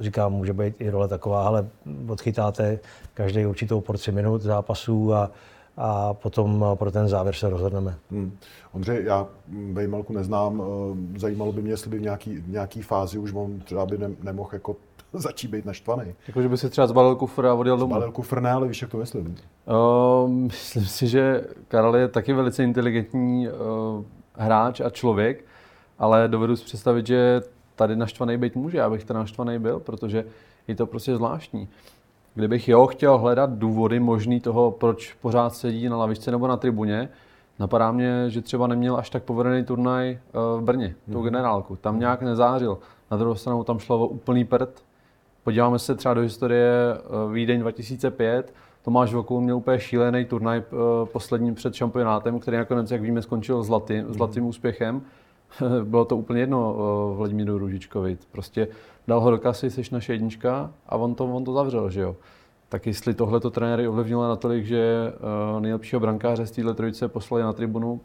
říkám, 0.00 0.32
může 0.32 0.52
být 0.52 0.74
i 0.78 0.90
role 0.90 1.08
taková, 1.08 1.46
ale 1.46 1.66
odchytáte 2.08 2.78
každý 3.14 3.46
určitou 3.46 3.80
porci 3.80 4.12
minut 4.12 4.42
zápasů 4.42 5.14
a, 5.14 5.30
a 5.76 6.14
potom 6.14 6.66
pro 6.74 6.90
ten 6.90 7.08
závěr 7.08 7.34
se 7.34 7.50
rozhodneme. 7.50 7.94
Hmm. 8.10 8.36
Ondřej, 8.72 9.04
já 9.04 9.26
Vejmalku 9.72 10.12
neznám, 10.12 10.62
zajímalo 11.16 11.52
by 11.52 11.62
mě, 11.62 11.70
jestli 11.70 11.90
by 11.90 11.98
v 11.98 12.02
nějaký, 12.02 12.36
v 12.36 12.48
nějaký 12.48 12.82
fázi 12.82 13.18
už 13.18 13.32
on 13.32 13.60
třeba 13.60 13.86
by 13.86 13.98
ne, 13.98 14.10
nemohl 14.22 14.50
jako 14.52 14.76
začít 15.12 15.48
být 15.48 15.64
naštvaný. 15.64 16.14
Jako, 16.28 16.42
že 16.42 16.48
by 16.48 16.56
si 16.56 16.70
třeba 16.70 16.86
zbalil 16.86 17.16
kufr 17.16 17.46
a 17.46 17.54
odjel 17.54 17.76
domů. 17.76 17.94
Zbalil 17.94 18.12
kufr 18.12 18.40
ne, 18.40 18.50
ale 18.50 18.68
víš, 18.68 18.82
jak 18.82 18.90
to 18.90 18.96
myslím. 18.96 19.36
Uh, 19.66 20.30
myslím 20.30 20.84
si, 20.84 21.08
že 21.08 21.44
Karel 21.68 21.96
je 21.96 22.08
taky 22.08 22.32
velice 22.32 22.64
inteligentní 22.64 23.48
uh, 23.48 24.04
hráč 24.34 24.80
a 24.80 24.90
člověk, 24.90 25.44
ale 25.98 26.28
dovedu 26.28 26.56
si 26.56 26.64
představit, 26.64 27.06
že 27.06 27.42
tady 27.76 27.96
naštvaný 27.96 28.36
být 28.36 28.56
může, 28.56 28.78
já 28.78 28.90
bych 28.90 29.04
ten 29.04 29.16
naštvaný 29.16 29.58
byl, 29.58 29.80
protože 29.80 30.24
je 30.68 30.74
to 30.74 30.86
prostě 30.86 31.16
zvláštní. 31.16 31.68
Kdybych 32.34 32.68
jo 32.68 32.86
chtěl 32.86 33.18
hledat 33.18 33.50
důvody 33.50 34.00
možný 34.00 34.40
toho, 34.40 34.70
proč 34.70 35.12
pořád 35.12 35.54
sedí 35.54 35.88
na 35.88 35.96
lavičce 35.96 36.30
nebo 36.30 36.46
na 36.46 36.56
tribuně, 36.56 37.08
napadá 37.58 37.92
mě, 37.92 38.30
že 38.30 38.42
třeba 38.42 38.66
neměl 38.66 38.96
až 38.96 39.10
tak 39.10 39.22
povedený 39.22 39.64
turnaj 39.64 40.10
eh, 40.10 40.18
v 40.58 40.62
Brně, 40.62 40.94
tu 41.06 41.18
mhm. 41.18 41.24
generálku. 41.24 41.76
Tam 41.76 42.00
nějak 42.00 42.22
nezářil. 42.22 42.78
Na 43.10 43.16
druhou 43.16 43.34
stranu 43.34 43.64
tam 43.64 43.78
šlo 43.78 43.98
o 43.98 44.06
úplný 44.06 44.44
prd. 44.44 44.82
Podíváme 45.44 45.78
se 45.78 45.94
třeba 45.94 46.14
do 46.14 46.20
historie 46.20 46.70
eh, 46.94 47.32
Vídeň 47.32 47.60
2005, 47.60 48.54
Tomáš 48.84 49.14
Vokul 49.14 49.40
měl 49.40 49.56
úplně 49.56 49.80
šílený 49.80 50.24
turnaj 50.24 50.58
eh, 50.58 50.72
posledním 51.12 51.54
před 51.54 51.74
šampionátem, 51.74 52.40
který 52.40 52.56
nakonec, 52.56 52.90
jak 52.90 53.02
víme, 53.02 53.22
skončil 53.22 53.62
zlatým, 53.62 54.04
zlatým 54.08 54.46
úspěchem. 54.46 55.02
Bylo 55.84 56.04
to 56.04 56.16
úplně 56.16 56.40
jedno 56.40 56.74
uh, 56.74 57.16
Vladimíru 57.16 57.58
Ružičkovi. 57.58 58.18
Prostě 58.32 58.68
dal 59.08 59.20
ho 59.20 59.30
do 59.30 59.38
kasy, 59.38 59.70
jsi 59.70 59.82
naše 59.92 60.12
jednička 60.12 60.70
a 60.86 60.96
on 60.96 61.14
to, 61.14 61.24
on 61.24 61.44
to 61.44 61.52
zavřel, 61.52 61.90
že 61.90 62.00
jo. 62.00 62.16
Tak 62.68 62.86
jestli 62.86 63.14
tohle 63.14 63.40
to 63.40 63.50
trenéry 63.50 63.88
ovlivnilo 63.88 64.28
natolik, 64.28 64.64
že 64.64 65.12
uh, 65.54 65.60
nejlepšího 65.60 66.00
brankáře 66.00 66.46
z 66.46 66.50
téhle 66.50 66.74
trojice 66.74 67.08
poslali 67.08 67.42
na 67.42 67.52
tribunu, 67.52 68.00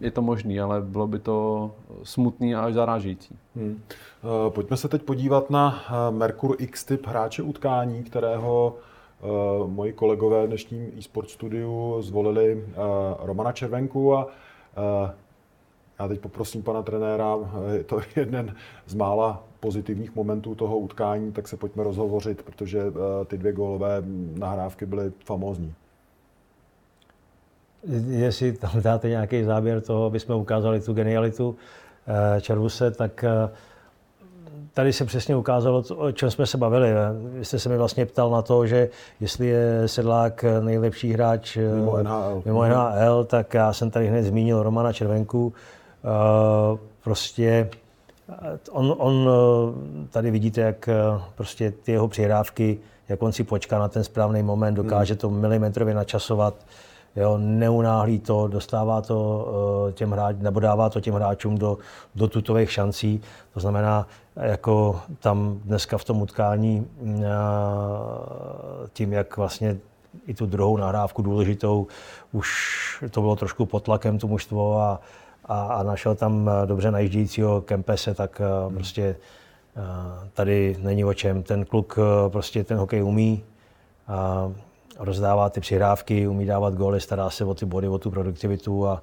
je 0.00 0.10
to 0.10 0.22
možný, 0.22 0.60
ale 0.60 0.80
bylo 0.80 1.06
by 1.06 1.18
to 1.18 1.70
smutný 2.02 2.54
a 2.54 2.60
až 2.60 2.74
zarážející. 2.74 3.36
Hmm. 3.56 3.80
Pojďme 4.48 4.76
se 4.76 4.88
teď 4.88 5.02
podívat 5.02 5.50
na 5.50 5.82
Merkur 6.10 6.56
X-typ 6.58 7.06
hráče 7.06 7.42
utkání, 7.42 8.04
kterého 8.04 8.76
Eh, 8.76 8.96
moji 9.66 9.92
kolegové 9.92 10.44
v 10.44 10.48
dnešním 10.48 10.92
e-sport 10.98 11.30
studiu 11.30 11.96
zvolili 12.00 12.64
eh, 12.68 12.76
Romana 13.18 13.52
Červenku 13.52 14.14
a 14.14 14.26
eh, 15.06 15.14
Já 15.98 16.08
teď 16.08 16.20
poprosím 16.20 16.62
pana 16.62 16.82
trenéra, 16.82 17.36
je 17.72 17.84
to 17.84 18.00
jeden 18.16 18.54
z 18.86 18.94
mála 18.94 19.44
pozitivních 19.60 20.14
momentů 20.14 20.54
toho 20.54 20.78
utkání, 20.78 21.32
tak 21.32 21.48
se 21.48 21.56
pojďme 21.56 21.84
rozhovořit, 21.84 22.42
protože 22.42 22.80
eh, 22.80 23.24
ty 23.24 23.38
dvě 23.38 23.52
gólové 23.52 24.02
nahrávky 24.34 24.86
byly 24.86 25.12
famózní. 25.24 25.74
Jestli 28.08 28.52
tam 28.52 28.82
dáte 28.82 29.08
nějaký 29.08 29.44
záběr 29.44 29.80
toho, 29.80 30.04
aby 30.04 30.20
jsme 30.20 30.34
ukázali 30.34 30.80
tu 30.80 30.92
genialitu 30.92 31.56
eh, 32.36 32.40
Červuse, 32.40 32.90
tak 32.90 33.24
eh, 33.24 33.50
tady 34.78 34.92
se 34.92 35.04
přesně 35.04 35.36
ukázalo, 35.36 35.82
o 35.96 36.12
čem 36.12 36.30
jsme 36.30 36.46
se 36.46 36.58
bavili. 36.58 36.92
Vy 37.22 37.44
jste 37.44 37.58
se 37.58 37.68
mi 37.68 37.76
vlastně 37.76 38.06
ptal 38.06 38.30
na 38.30 38.42
to, 38.42 38.66
že 38.66 38.88
jestli 39.20 39.46
je 39.46 39.82
Sedlák 39.86 40.44
nejlepší 40.60 41.12
hráč 41.12 41.56
mimo 41.56 42.02
NHL, 42.02 42.42
mimo 42.44 42.64
NHL 42.64 43.24
tak 43.24 43.54
já 43.54 43.72
jsem 43.72 43.90
tady 43.90 44.08
hned 44.08 44.22
zmínil 44.22 44.62
Romana 44.62 44.92
Červenku. 44.92 45.52
Prostě 47.04 47.68
On, 48.70 48.94
on 48.98 49.28
tady 50.10 50.30
vidíte, 50.30 50.60
jak 50.60 50.88
prostě 51.34 51.70
ty 51.70 51.92
jeho 51.92 52.08
přihrávky, 52.08 52.78
jak 53.08 53.22
on 53.22 53.32
si 53.32 53.44
počká 53.44 53.78
na 53.78 53.88
ten 53.88 54.04
správný 54.04 54.42
moment, 54.42 54.74
dokáže 54.74 55.16
to 55.16 55.30
milimetrově 55.30 55.94
načasovat, 55.94 56.54
jo, 57.18 57.38
neunáhlí 57.38 58.18
to, 58.18 58.48
dostává 58.48 59.00
to 59.00 59.46
těm 59.92 60.10
hráč, 60.10 60.36
nebo 60.38 60.60
dává 60.60 60.90
to 60.90 61.00
těm 61.00 61.14
hráčům 61.14 61.58
do, 61.58 61.78
do 62.14 62.28
tutových 62.28 62.72
šancí. 62.72 63.20
To 63.54 63.60
znamená, 63.60 64.06
jako 64.36 65.00
tam 65.20 65.60
dneska 65.64 65.98
v 65.98 66.04
tom 66.04 66.22
utkání 66.22 66.86
tím, 68.92 69.12
jak 69.12 69.36
vlastně 69.36 69.78
i 70.26 70.34
tu 70.34 70.46
druhou 70.46 70.76
nahrávku 70.76 71.22
důležitou, 71.22 71.86
už 72.32 72.48
to 73.10 73.20
bylo 73.20 73.36
trošku 73.36 73.66
pod 73.66 73.82
tlakem 73.82 74.18
to 74.18 74.26
mužstvo 74.26 74.80
a, 74.80 75.00
a, 75.44 75.60
a 75.60 75.82
našel 75.82 76.14
tam 76.14 76.50
eh, 76.50 76.66
dobře 76.66 76.90
najíždějícího 76.90 77.60
Kempese, 77.60 78.14
tak 78.14 78.40
eh, 78.40 78.64
hmm. 78.66 78.74
prostě 78.74 79.16
eh, 79.76 80.28
tady 80.34 80.76
není 80.80 81.04
o 81.04 81.14
čem. 81.14 81.42
Ten 81.42 81.64
kluk 81.64 81.98
prostě 82.28 82.64
ten 82.64 82.78
hokej 82.78 83.02
umí, 83.02 83.44
a 84.08 84.52
rozdává 84.98 85.50
ty 85.50 85.60
přihrávky, 85.60 86.28
umí 86.28 86.46
dávat 86.46 86.74
góly, 86.74 87.00
stará 87.00 87.30
se 87.30 87.44
o 87.44 87.54
ty 87.54 87.66
body, 87.66 87.88
o 87.88 87.98
tu 87.98 88.10
produktivitu 88.10 88.86
a, 88.86 89.02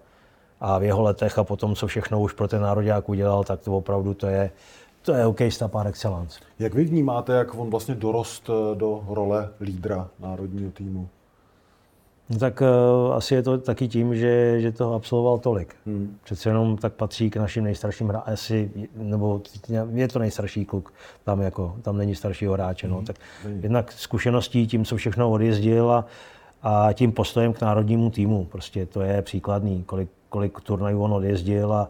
a 0.60 0.78
v 0.78 0.84
jeho 0.84 1.02
letech 1.02 1.38
a 1.38 1.44
potom, 1.44 1.76
co 1.76 1.88
všechno 1.88 2.22
už 2.22 2.34
pro 2.34 2.48
ten 2.48 2.62
národák 2.62 3.10
udělal, 3.10 3.44
tak 3.44 3.60
to 3.60 3.78
opravdu 3.78 4.14
to 4.14 4.28
je, 4.28 4.52
to 5.02 5.14
je 5.14 5.24
hokejista 5.24 5.68
par 5.68 5.88
excellence. 5.88 6.40
Jak 6.60 6.74
vy 6.74 6.84
vnímáte, 6.84 7.34
jak 7.34 7.56
on 7.56 7.70
vlastně 7.70 7.96
dorost 7.96 8.50
do 8.74 9.04
role 9.08 9.50
lídra 9.62 10.08
národního 10.20 10.72
týmu? 10.72 11.10
No 12.30 12.40
tak 12.40 12.62
uh, 12.62 13.14
asi 13.14 13.36
je 13.36 13.44
to 13.44 13.58
taky 13.58 13.88
tím, 13.88 14.16
že, 14.16 14.62
že 14.62 14.72
to 14.72 14.94
absolvoval 14.94 15.38
tolik. 15.38 15.76
Hmm. 15.86 16.18
Přece 16.24 16.50
jenom 16.50 16.78
tak 16.78 16.94
patří 16.94 17.30
k 17.30 17.38
našim 17.38 17.64
nejstarším 17.64 18.08
hráčům, 18.08 18.72
nebo 18.96 19.42
je 19.94 20.08
to 20.08 20.20
nejstarší 20.20 20.66
kluk, 20.66 20.94
tam, 21.24 21.42
jako, 21.42 21.76
tam 21.82 21.98
není 21.98 22.16
staršího 22.16 22.54
hráče. 22.54 22.88
No. 22.88 22.96
Hmm. 22.96 23.06
Tak 23.06 23.16
hmm. 23.44 23.60
jednak 23.64 23.92
zkušeností, 23.92 24.68
tím, 24.68 24.86
co 24.86 24.96
všechno 24.96 25.32
odjezdil 25.32 25.92
a, 25.92 26.06
a 26.64 26.94
tím 26.94 27.12
postojem 27.12 27.54
k 27.54 27.62
národnímu 27.62 28.10
týmu. 28.10 28.46
Prostě 28.46 28.86
to 28.86 29.02
je 29.02 29.22
příkladný, 29.22 29.84
kolik, 29.84 30.10
kolik 30.30 30.62
turnajů 30.62 31.02
on 31.02 31.14
odjezdil 31.14 31.74
a, 31.74 31.90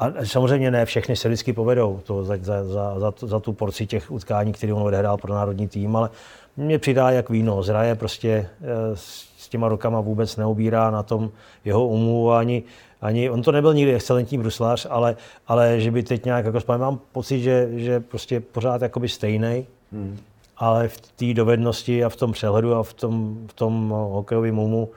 a 0.00 0.24
samozřejmě 0.24 0.70
ne 0.70 0.84
všechny 0.84 1.16
se 1.16 1.28
vždycky 1.28 1.52
povedou 1.52 2.00
to 2.04 2.24
za, 2.24 2.36
za, 2.40 2.64
za, 2.64 3.00
za, 3.00 3.12
za 3.16 3.40
tu 3.40 3.52
porci 3.52 3.86
těch 3.86 4.10
utkání, 4.10 4.52
které 4.52 4.72
on 4.74 4.82
odehrál 4.82 5.16
pro 5.16 5.34
národní 5.34 5.68
tým, 5.68 5.96
ale 5.96 6.10
mě 6.56 6.78
přidá 6.78 7.10
jak 7.10 7.30
víno. 7.30 7.62
Zraje 7.62 7.94
prostě 7.94 8.30
eh, 8.30 8.66
s 8.94 9.48
těma 9.48 9.68
rokama 9.68 10.00
vůbec 10.00 10.36
neobírá 10.36 10.90
na 10.90 11.02
tom 11.02 11.30
jeho 11.64 11.86
umu 11.86 12.32
ani, 12.32 12.62
ani 13.00 13.30
on 13.30 13.42
to 13.42 13.52
nebyl 13.52 13.74
nikdy 13.74 13.94
excelentní 13.94 14.38
bruslář, 14.38 14.86
ale, 14.90 15.16
ale 15.46 15.80
že 15.80 15.90
by 15.90 16.02
teď 16.02 16.24
nějak, 16.24 16.44
jako 16.44 16.60
spáně, 16.60 16.80
mám 16.80 17.00
pocit, 17.12 17.40
že, 17.40 17.68
že 17.72 18.00
prostě 18.00 18.40
pořád 18.40 18.82
jakoby 18.82 19.08
stejný, 19.08 19.66
hmm. 19.92 20.18
ale 20.56 20.88
v 20.88 21.00
té 21.00 21.34
dovednosti 21.34 22.04
a 22.04 22.08
v 22.08 22.16
tom 22.16 22.32
přehledu 22.32 22.74
a 22.74 22.82
v 22.82 22.94
tom, 22.94 23.38
v 23.50 23.52
tom 23.52 23.88
hokejovém 23.88 24.58
umu 24.58 24.88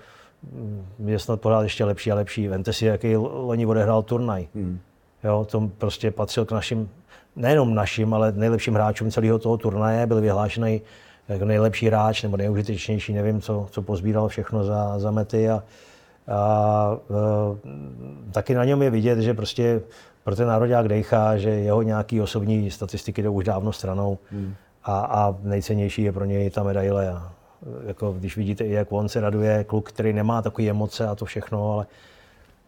mm, 0.51 0.85
je 1.05 1.19
snad 1.19 1.41
pořád 1.41 1.61
ještě 1.63 1.85
lepší 1.85 2.11
a 2.11 2.15
lepší. 2.15 2.47
Vemte 2.47 2.73
si, 2.73 2.85
jaký 2.85 3.15
loni 3.17 3.65
odehrál 3.65 4.03
turnaj. 4.03 4.47
Hmm. 4.55 4.79
Jo, 5.23 5.47
to 5.51 5.69
prostě 5.77 6.11
patřil 6.11 6.45
k 6.45 6.51
našim, 6.51 6.89
nejenom 7.35 7.75
našim, 7.75 8.13
ale 8.13 8.31
nejlepším 8.31 8.73
hráčům 8.73 9.11
celého 9.11 9.39
toho 9.39 9.57
turnaje, 9.57 10.05
byl 10.05 10.21
vyhlášený 10.21 10.81
jako 11.29 11.45
nejlepší 11.45 11.87
hráč 11.87 12.23
nebo 12.23 12.37
nejužitečnější, 12.37 13.13
nevím, 13.13 13.41
co, 13.41 13.67
co 13.71 13.81
pozbíral 13.81 14.27
všechno 14.27 14.63
za, 14.63 14.99
za 14.99 15.11
mety. 15.11 15.49
A, 15.49 15.53
a, 15.53 16.33
a 16.33 16.97
e, 16.99 18.31
taky 18.31 18.53
na 18.53 18.65
něm 18.65 18.81
je 18.81 18.89
vidět, 18.89 19.19
že 19.19 19.33
prostě 19.33 19.81
pro 20.23 20.35
ten 20.35 20.47
národák 20.47 20.87
dejchá, 20.87 21.37
že 21.37 21.49
jeho 21.49 21.81
nějaký 21.81 22.21
osobní 22.21 22.71
statistiky 22.71 23.23
jdou 23.23 23.33
už 23.33 23.45
dávno 23.45 23.73
stranou. 23.73 24.17
Hmm. 24.31 24.53
A, 24.83 24.99
a 24.99 25.35
nejcennější 25.41 26.03
je 26.03 26.11
pro 26.11 26.25
něj 26.25 26.49
ta 26.49 26.63
medaile. 26.63 27.09
A, 27.09 27.31
jako, 27.85 28.11
když 28.11 28.37
vidíte, 28.37 28.67
jak 28.67 28.91
on 28.91 29.09
se 29.09 29.21
raduje, 29.21 29.63
kluk, 29.63 29.89
který 29.89 30.13
nemá 30.13 30.41
takové 30.41 30.67
emoce 30.67 31.07
a 31.07 31.15
to 31.15 31.25
všechno, 31.25 31.71
ale 31.71 31.85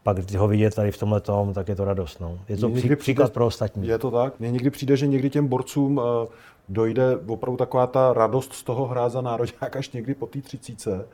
pak 0.06 0.32
ho 0.32 0.48
vidět 0.48 0.76
tady 0.76 0.92
v 0.92 0.98
tomhle 0.98 1.22
tom, 1.22 1.54
tak 1.54 1.68
je 1.68 1.76
to 1.76 1.86
radost. 1.86 2.22
No. 2.22 2.40
Je 2.50 2.58
to 2.58 2.70
pří, 2.70 2.96
příklad 2.96 3.34
pro 3.34 3.46
ostatní. 3.46 3.88
Je 3.88 3.98
to 3.98 4.12
tak? 4.12 4.40
Mně 4.40 4.52
někdy 4.52 4.70
přijde, 4.70 4.98
že 4.98 5.08
někdy 5.08 5.30
těm 5.30 5.48
borcům 5.48 5.98
uh, 5.98 6.04
dojde 6.70 7.18
opravdu 7.28 7.58
taková 7.58 7.88
ta 7.88 8.14
radost 8.14 8.54
z 8.54 8.64
toho 8.64 8.86
hrát 8.86 9.10
za 9.10 9.22
národák 9.22 9.76
až 9.76 9.92
někdy 9.92 10.14
po 10.14 10.28
té 10.28 10.42
třicíce. 10.42 11.08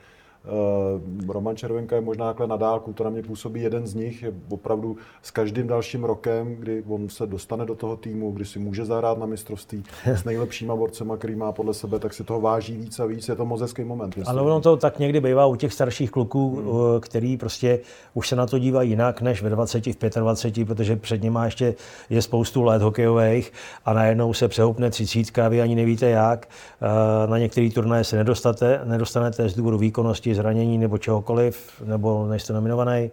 Uh, 0.43 1.33
Roman 1.33 1.55
Červenka 1.55 1.95
je 1.95 2.01
možná 2.01 2.25
takhle 2.25 2.47
na 2.47 2.57
dálku, 2.57 2.93
to 2.93 3.03
na 3.03 3.09
mě 3.09 3.23
působí 3.23 3.61
jeden 3.61 3.87
z 3.87 3.93
nich, 3.93 4.23
je 4.23 4.33
opravdu 4.49 4.97
s 5.21 5.31
každým 5.31 5.67
dalším 5.67 6.03
rokem, 6.03 6.55
kdy 6.55 6.83
on 6.87 7.09
se 7.09 7.27
dostane 7.27 7.65
do 7.65 7.75
toho 7.75 7.97
týmu, 7.97 8.31
kdy 8.31 8.45
si 8.45 8.59
může 8.59 8.85
zahrát 8.85 9.17
na 9.17 9.25
mistrovství 9.25 9.83
s 10.05 10.23
nejlepšíma 10.23 10.75
borcema, 10.75 11.17
který 11.17 11.35
má 11.35 11.51
podle 11.51 11.73
sebe, 11.73 11.99
tak 11.99 12.13
si 12.13 12.23
toho 12.23 12.41
váží 12.41 12.77
víc 12.77 12.99
a 12.99 13.05
víc, 13.05 13.29
je 13.29 13.35
to 13.35 13.45
moc 13.45 13.61
hezký 13.61 13.83
moment. 13.83 14.15
Ale 14.25 14.41
ono 14.41 14.61
to 14.61 14.77
tak 14.77 14.99
někdy 14.99 15.21
bývá 15.21 15.45
u 15.45 15.55
těch 15.55 15.73
starších 15.73 16.11
kluků, 16.11 16.55
hmm. 16.55 17.01
který 17.01 17.37
prostě 17.37 17.79
už 18.13 18.27
se 18.27 18.35
na 18.35 18.45
to 18.45 18.59
dívají 18.59 18.89
jinak 18.89 19.21
než 19.21 19.41
ve 19.41 19.49
20, 19.49 19.87
v 19.87 20.19
25, 20.19 20.65
protože 20.65 20.95
před 20.95 21.21
nimi 21.21 21.39
ještě 21.45 21.75
je 22.09 22.21
spoustu 22.21 22.63
let 22.63 22.81
hokejových 22.81 23.53
a 23.85 23.93
najednou 23.93 24.33
se 24.33 24.47
přehoupne 24.47 24.89
třicítka, 24.89 25.49
vy 25.49 25.61
ani 25.61 25.75
nevíte 25.75 26.09
jak. 26.09 26.47
Eh, 26.81 27.27
na 27.27 27.37
některý 27.37 27.69
turnaje 27.69 28.03
se 28.03 28.17
nedostanete, 28.17 28.81
nedostanete 28.83 29.49
z 29.49 29.55
důvodu 29.55 29.77
výkonnosti, 29.77 30.30
zranění 30.35 30.77
nebo 30.77 30.97
čehokoliv, 30.97 31.81
nebo 31.85 32.27
nejste 32.27 32.53
nominovaný. 32.53 33.11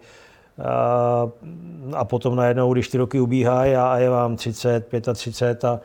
A, 0.65 1.29
a 1.93 2.05
potom 2.05 2.37
najednou, 2.37 2.73
když 2.73 2.89
ty 2.89 2.99
roky 2.99 3.21
ubíhají 3.21 3.75
a 3.75 3.99
je 3.99 4.11
vám 4.11 4.37
30, 4.37 4.87
35 5.15 5.65
a, 5.65 5.81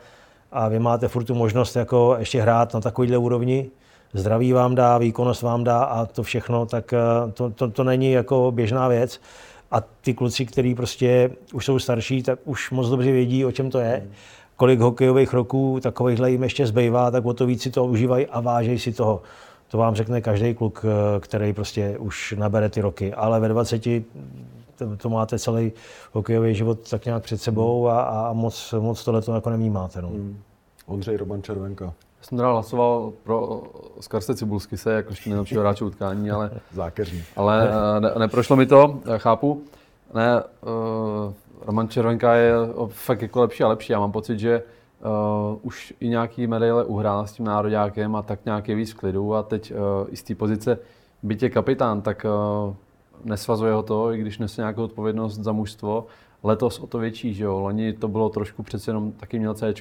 a 0.52 0.68
vy 0.68 0.78
máte 0.78 1.08
furt 1.08 1.24
tu 1.24 1.34
možnost 1.34 1.76
jako 1.76 2.16
ještě 2.18 2.42
hrát 2.42 2.74
na 2.74 2.80
takovýhle 2.80 3.18
úrovni, 3.18 3.70
zdraví 4.14 4.52
vám 4.52 4.74
dá, 4.74 4.98
výkonnost 4.98 5.42
vám 5.42 5.64
dá 5.64 5.82
a 5.84 6.06
to 6.06 6.22
všechno, 6.22 6.66
tak 6.66 6.92
eh, 6.92 6.98
to, 7.32 7.50
to, 7.50 7.70
to 7.70 7.84
není 7.84 8.12
jako 8.12 8.52
běžná 8.54 8.88
věc. 8.88 9.20
A 9.70 9.80
ty 10.00 10.14
kluci, 10.14 10.46
kteří 10.46 10.74
prostě 10.74 11.30
už 11.52 11.64
jsou 11.64 11.78
starší, 11.78 12.22
tak 12.22 12.38
už 12.44 12.70
moc 12.70 12.88
dobře 12.88 13.12
vědí, 13.12 13.44
o 13.44 13.52
čem 13.52 13.70
to 13.70 13.78
je. 13.78 14.08
Kolik 14.56 14.80
hokejových 14.80 15.32
roků 15.32 15.80
takovýchhle 15.82 16.30
jim 16.30 16.42
ještě 16.42 16.66
zbývá, 16.66 17.10
tak 17.10 17.24
o 17.24 17.34
to 17.34 17.46
víc 17.46 17.62
si 17.62 17.70
to 17.70 17.84
užívají 17.84 18.26
a 18.26 18.40
vážejí 18.40 18.78
si 18.78 18.92
toho. 18.92 19.22
To 19.74 19.78
vám 19.78 19.94
řekne 19.94 20.20
každý 20.20 20.54
kluk, 20.54 20.84
eh, 20.84 21.20
který 21.20 21.52
prostě 21.52 21.98
už 21.98 22.34
nabere 22.38 22.68
ty 22.68 22.80
roky. 22.80 23.14
Ale 23.14 23.40
ve 23.40 23.48
20 23.48 24.04
to, 24.78 24.96
to 24.96 25.08
máte 25.08 25.38
celý 25.38 25.72
hokejový 26.12 26.54
život 26.54 26.90
tak 26.90 27.04
nějak 27.04 27.22
před 27.22 27.42
sebou 27.42 27.88
a, 27.88 28.02
a 28.02 28.32
moc, 28.32 28.74
moc 28.78 29.04
tohle 29.04 29.22
to 29.22 29.34
jako 29.34 29.50
nemímáte. 29.50 30.02
No. 30.02 30.08
Hmm. 30.08 30.38
Ondřej 30.86 31.16
Roman 31.16 31.42
Červenka. 31.42 31.84
Já 31.84 31.92
jsem 32.22 32.38
teda 32.38 32.50
hlasoval 32.50 33.12
pro 33.22 33.62
Skarse 34.00 34.34
Cibulsky 34.34 34.76
se 34.76 34.92
jakožto 34.92 35.30
nejlepšího 35.30 35.60
hráče 35.60 35.84
utkání, 35.84 36.30
ale, 36.30 36.50
Zákeřní. 36.72 37.22
ale 37.36 37.70
eh, 37.96 38.00
ne, 38.00 38.12
neprošlo 38.18 38.56
mi 38.56 38.66
to, 38.66 39.00
chápu. 39.16 39.62
Ne, 40.14 40.42
uh, 40.42 41.32
Roman 41.66 41.88
Červenka 41.88 42.34
je 42.34 42.52
fakt 42.88 43.22
jako 43.22 43.40
lepší 43.40 43.62
a 43.62 43.68
lepší. 43.68 43.92
Já 43.92 43.98
mám 43.98 44.12
pocit, 44.12 44.38
že 44.38 44.62
uh, 45.04 45.58
už 45.62 45.94
i 46.00 46.08
nějaký 46.08 46.46
medaile 46.46 46.84
uhrál 46.84 47.26
s 47.26 47.32
tím 47.32 47.46
nároďákem 47.46 48.16
a 48.16 48.22
tak 48.22 48.44
nějak 48.44 48.68
je 48.68 48.74
víc 48.74 48.92
v 48.92 48.94
klidu 48.94 49.34
a 49.34 49.42
teď 49.42 49.72
uh, 49.72 49.78
i 50.10 50.16
z 50.16 50.22
té 50.22 50.34
pozice, 50.34 50.78
byť 51.22 51.42
je 51.42 51.50
kapitán, 51.50 52.02
tak 52.02 52.26
uh, 52.68 52.74
nesvazuje 53.24 53.72
ho 53.72 53.82
to, 53.82 54.12
i 54.12 54.18
když 54.18 54.38
nese 54.38 54.62
nějakou 54.62 54.84
odpovědnost 54.84 55.38
za 55.38 55.52
mužstvo. 55.52 56.06
Letos 56.42 56.78
o 56.78 56.86
to 56.86 56.98
větší, 56.98 57.34
že 57.34 57.44
jo. 57.44 57.58
Loni 57.60 57.92
to 57.92 58.08
bylo 58.08 58.28
trošku 58.28 58.62
přece 58.62 58.90
jenom 58.90 59.12
taky 59.12 59.38
měl 59.38 59.54
C, 59.54 59.74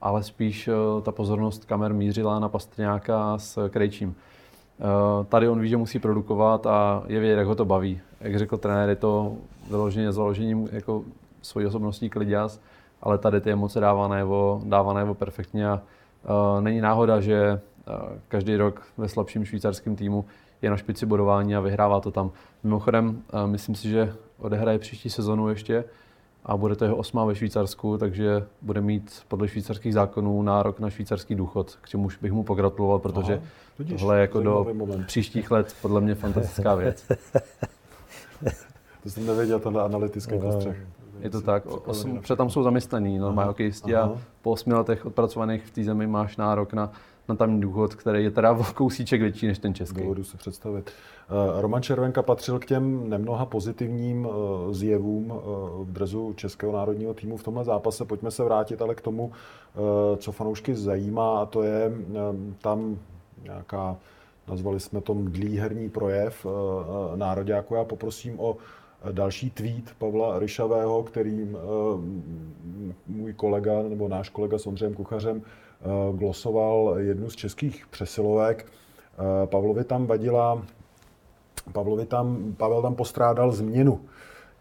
ale 0.00 0.22
spíš 0.22 0.68
uh, 0.68 1.02
ta 1.02 1.12
pozornost 1.12 1.64
kamer 1.64 1.94
mířila 1.94 2.38
na 2.38 2.48
Pastrňáka 2.48 3.38
s 3.38 3.68
Krejčím. 3.68 4.08
Uh, 4.08 5.26
tady 5.26 5.48
on 5.48 5.60
ví, 5.60 5.68
že 5.68 5.76
musí 5.76 5.98
produkovat 5.98 6.66
a 6.66 7.02
je 7.06 7.20
vědět, 7.20 7.38
jak 7.38 7.46
ho 7.46 7.54
to 7.54 7.64
baví. 7.64 8.00
Jak 8.20 8.38
řekl 8.38 8.56
trenér, 8.56 8.88
je 8.88 8.96
to 8.96 9.32
vyloženě 9.70 10.12
založením 10.12 10.68
jako 10.72 11.02
svojí 11.42 11.66
osobnostní 11.66 12.10
kliděs 12.10 12.60
ale 13.04 13.18
tady 13.18 13.40
ty 13.40 13.52
emoce 13.52 13.80
dává 13.80 14.08
najevo, 14.08 14.62
dává 14.64 14.92
najevo 14.92 15.14
perfektně 15.14 15.68
a 15.68 15.74
uh, 15.74 16.60
není 16.60 16.80
náhoda, 16.80 17.20
že 17.20 17.60
uh, 17.88 17.94
každý 18.28 18.56
rok 18.56 18.82
ve 18.96 19.08
slabším 19.08 19.44
švýcarském 19.44 19.96
týmu 19.96 20.24
je 20.62 20.70
na 20.70 20.76
špici 20.76 21.06
bodování 21.06 21.56
a 21.56 21.60
vyhrává 21.60 22.00
to 22.00 22.10
tam. 22.10 22.30
Mimochodem, 22.62 23.08
uh, 23.08 23.46
myslím 23.46 23.74
si, 23.74 23.88
že 23.88 24.14
odehraje 24.38 24.78
příští 24.78 25.10
sezonu 25.10 25.48
ještě 25.48 25.84
a 26.44 26.56
bude 26.56 26.76
to 26.76 26.84
jeho 26.84 26.96
osmá 26.96 27.24
ve 27.24 27.34
Švýcarsku, 27.34 27.98
takže 27.98 28.46
bude 28.62 28.80
mít 28.80 29.22
podle 29.28 29.48
švýcarských 29.48 29.94
zákonů 29.94 30.42
nárok 30.42 30.80
na 30.80 30.90
švýcarský 30.90 31.34
důchod, 31.34 31.78
k 31.80 31.88
čemuž 31.88 32.16
bych 32.16 32.32
mu 32.32 32.42
pogratuloval, 32.44 32.98
protože 32.98 33.34
Aha, 33.34 33.88
tohle 33.98 34.16
je 34.16 34.20
jako 34.20 34.40
do 34.40 34.66
moment. 34.72 35.06
příštích 35.06 35.50
let 35.50 35.76
podle 35.82 36.00
mě 36.00 36.14
fantastická 36.14 36.74
věc. 36.74 37.06
To 39.02 39.10
jsem 39.10 39.26
nevěděl, 39.26 39.60
tenhle 39.60 39.82
analytický 39.82 40.38
postřeh. 40.40 40.76
Je 41.20 41.30
to 41.30 41.40
tak, 41.40 41.66
osm, 41.66 42.18
protože 42.18 42.36
tam 42.36 42.50
jsou 42.50 42.62
zaměstnaní, 42.62 43.18
normálně 43.18 43.48
hokejisti 43.48 43.96
a 43.96 44.12
po 44.42 44.50
osmi 44.50 44.74
letech 44.74 45.06
odpracovaných 45.06 45.66
v 45.66 45.70
té 45.70 45.84
zemi 45.84 46.06
máš 46.06 46.36
nárok 46.36 46.72
na, 46.72 46.92
na 47.28 47.34
tamní 47.34 47.60
důchod, 47.60 47.94
který 47.94 48.24
je 48.24 48.30
teda 48.30 48.52
o 48.58 48.64
kousíček 48.74 49.20
větší 49.20 49.46
než 49.46 49.58
ten 49.58 49.74
český. 49.74 50.02
Dovedu 50.02 50.24
si 50.24 50.36
představit. 50.36 50.90
Eh, 50.90 51.60
Roman 51.60 51.82
Červenka 51.82 52.22
patřil 52.22 52.58
k 52.58 52.66
těm 52.66 53.10
nemnoha 53.10 53.46
pozitivním 53.46 54.28
eh, 54.28 54.74
zjevům 54.74 55.32
eh, 55.32 55.40
v 55.84 55.92
drezu 55.92 56.32
Českého 56.36 56.72
národního 56.72 57.14
týmu 57.14 57.36
v 57.36 57.42
tomhle 57.42 57.64
zápase. 57.64 58.04
Pojďme 58.04 58.30
se 58.30 58.44
vrátit 58.44 58.82
ale 58.82 58.94
k 58.94 59.00
tomu, 59.00 59.32
co 60.16 60.32
fanoušky 60.32 60.74
zajímá, 60.74 61.40
a 61.40 61.46
to 61.46 61.62
je 61.62 61.92
tam 62.58 62.98
nějaká, 63.44 63.96
nazvali 64.48 64.80
jsme 64.80 65.00
to 65.00 65.14
mdlý 65.14 65.58
herní 65.58 65.90
projev 65.90 66.46
eh, 66.46 67.16
nároďáku. 67.16 67.74
Já 67.74 67.84
poprosím 67.84 68.40
o 68.40 68.56
další 69.12 69.50
tweet 69.50 69.94
Pavla 69.98 70.38
Ryšavého, 70.38 71.02
kterým 71.02 71.56
eh, 71.56 71.60
můj 73.06 73.32
kolega, 73.32 73.82
nebo 73.82 74.08
náš 74.08 74.28
kolega 74.28 74.58
s 74.58 74.66
Ondřejem 74.66 74.94
Kuchařem, 74.94 75.42
eh, 75.42 76.16
glosoval 76.16 76.94
jednu 76.98 77.30
z 77.30 77.36
českých 77.36 77.86
přesilovek. 77.86 78.66
Eh, 78.66 79.46
Pavlovi 79.46 79.84
tam 79.84 80.06
vadila, 80.06 80.62
Pavlovi 81.72 82.06
tam, 82.06 82.54
Pavel 82.56 82.82
tam 82.82 82.94
postrádal 82.94 83.52
změnu. 83.52 84.00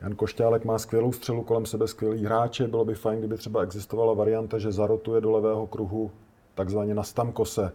Jan 0.02 0.16
Košťálek 0.16 0.66
má 0.66 0.80
skvělou 0.80 1.12
střelu 1.12 1.44
kolem 1.44 1.66
sebe, 1.66 1.88
skvělý 1.88 2.26
hráče. 2.26 2.68
Bylo 2.68 2.86
by 2.86 2.96
fajn, 2.96 3.20
kdyby 3.20 3.38
třeba 3.38 3.62
existovala 3.62 4.14
varianta, 4.14 4.60
že 4.60 4.72
zarotuje 4.72 5.22
do 5.22 5.32
levého 5.32 5.68
kruhu 5.68 6.12
takzvaně 6.56 6.94
na 6.94 7.04
stamkose 7.04 7.72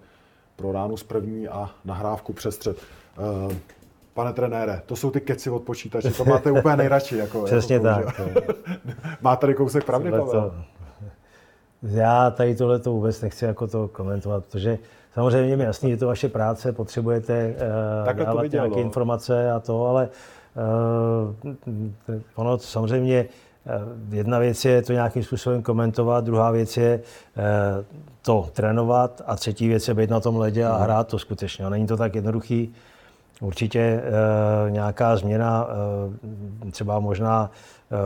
pro 0.56 0.72
ránu 0.72 0.96
z 0.96 1.02
první 1.02 1.48
a 1.48 1.70
nahrávku 1.84 2.32
přes 2.32 2.54
střed. 2.54 2.78
Pane 4.18 4.32
trenére, 4.32 4.82
to 4.86 4.96
jsou 4.96 5.10
ty 5.10 5.20
keci 5.20 5.50
od 5.50 5.62
počítače, 5.62 6.10
to 6.10 6.24
máte 6.24 6.50
úplně 6.52 6.76
nejradši. 6.76 7.16
Jako, 7.16 7.42
Přesně 7.44 7.74
jako 7.74 7.86
tak. 7.86 8.20
Má 9.20 9.36
tady 9.36 9.54
kousek 9.54 9.84
pravdy, 9.84 10.10
Pavel? 10.10 10.26
to- 10.26 10.54
Já 11.82 12.30
tady 12.30 12.54
tohle 12.54 12.78
to 12.78 12.92
vůbec 12.92 13.20
nechci 13.20 13.44
jako 13.44 13.66
to 13.66 13.88
komentovat, 13.88 14.44
protože 14.44 14.78
samozřejmě 15.14 15.50
je 15.50 15.56
mi 15.56 15.64
jasný, 15.64 15.90
že 15.90 15.96
to 15.96 16.06
vaše 16.06 16.28
práce, 16.28 16.72
potřebujete 16.72 17.54
uh, 18.06 18.24
dávat 18.24 18.52
nějaké 18.52 18.70
no. 18.70 18.78
informace 18.78 19.52
a 19.52 19.60
to, 19.60 19.86
ale 19.86 20.08
uh, 21.44 21.54
ono 22.34 22.58
samozřejmě 22.58 23.24
uh, 24.08 24.14
jedna 24.14 24.38
věc 24.38 24.64
je 24.64 24.82
to 24.82 24.92
nějakým 24.92 25.22
způsobem 25.22 25.62
komentovat, 25.62 26.24
druhá 26.24 26.50
věc 26.50 26.76
je 26.76 27.00
uh, 27.00 27.84
to 28.22 28.48
trénovat 28.52 29.22
a 29.26 29.36
třetí 29.36 29.68
věc 29.68 29.88
je 29.88 29.94
být 29.94 30.10
na 30.10 30.20
tom 30.20 30.36
ledě 30.36 30.64
a 30.64 30.76
hrát 30.76 31.08
to 31.08 31.18
skutečně. 31.18 31.70
Není 31.70 31.86
to 31.86 31.96
tak 31.96 32.14
jednoduchý. 32.14 32.74
Určitě 33.40 33.80
e, 33.80 34.02
nějaká 34.70 35.16
změna, 35.16 35.66
e, 36.66 36.70
třeba 36.70 37.00
možná 37.00 37.50
e, 37.90 37.96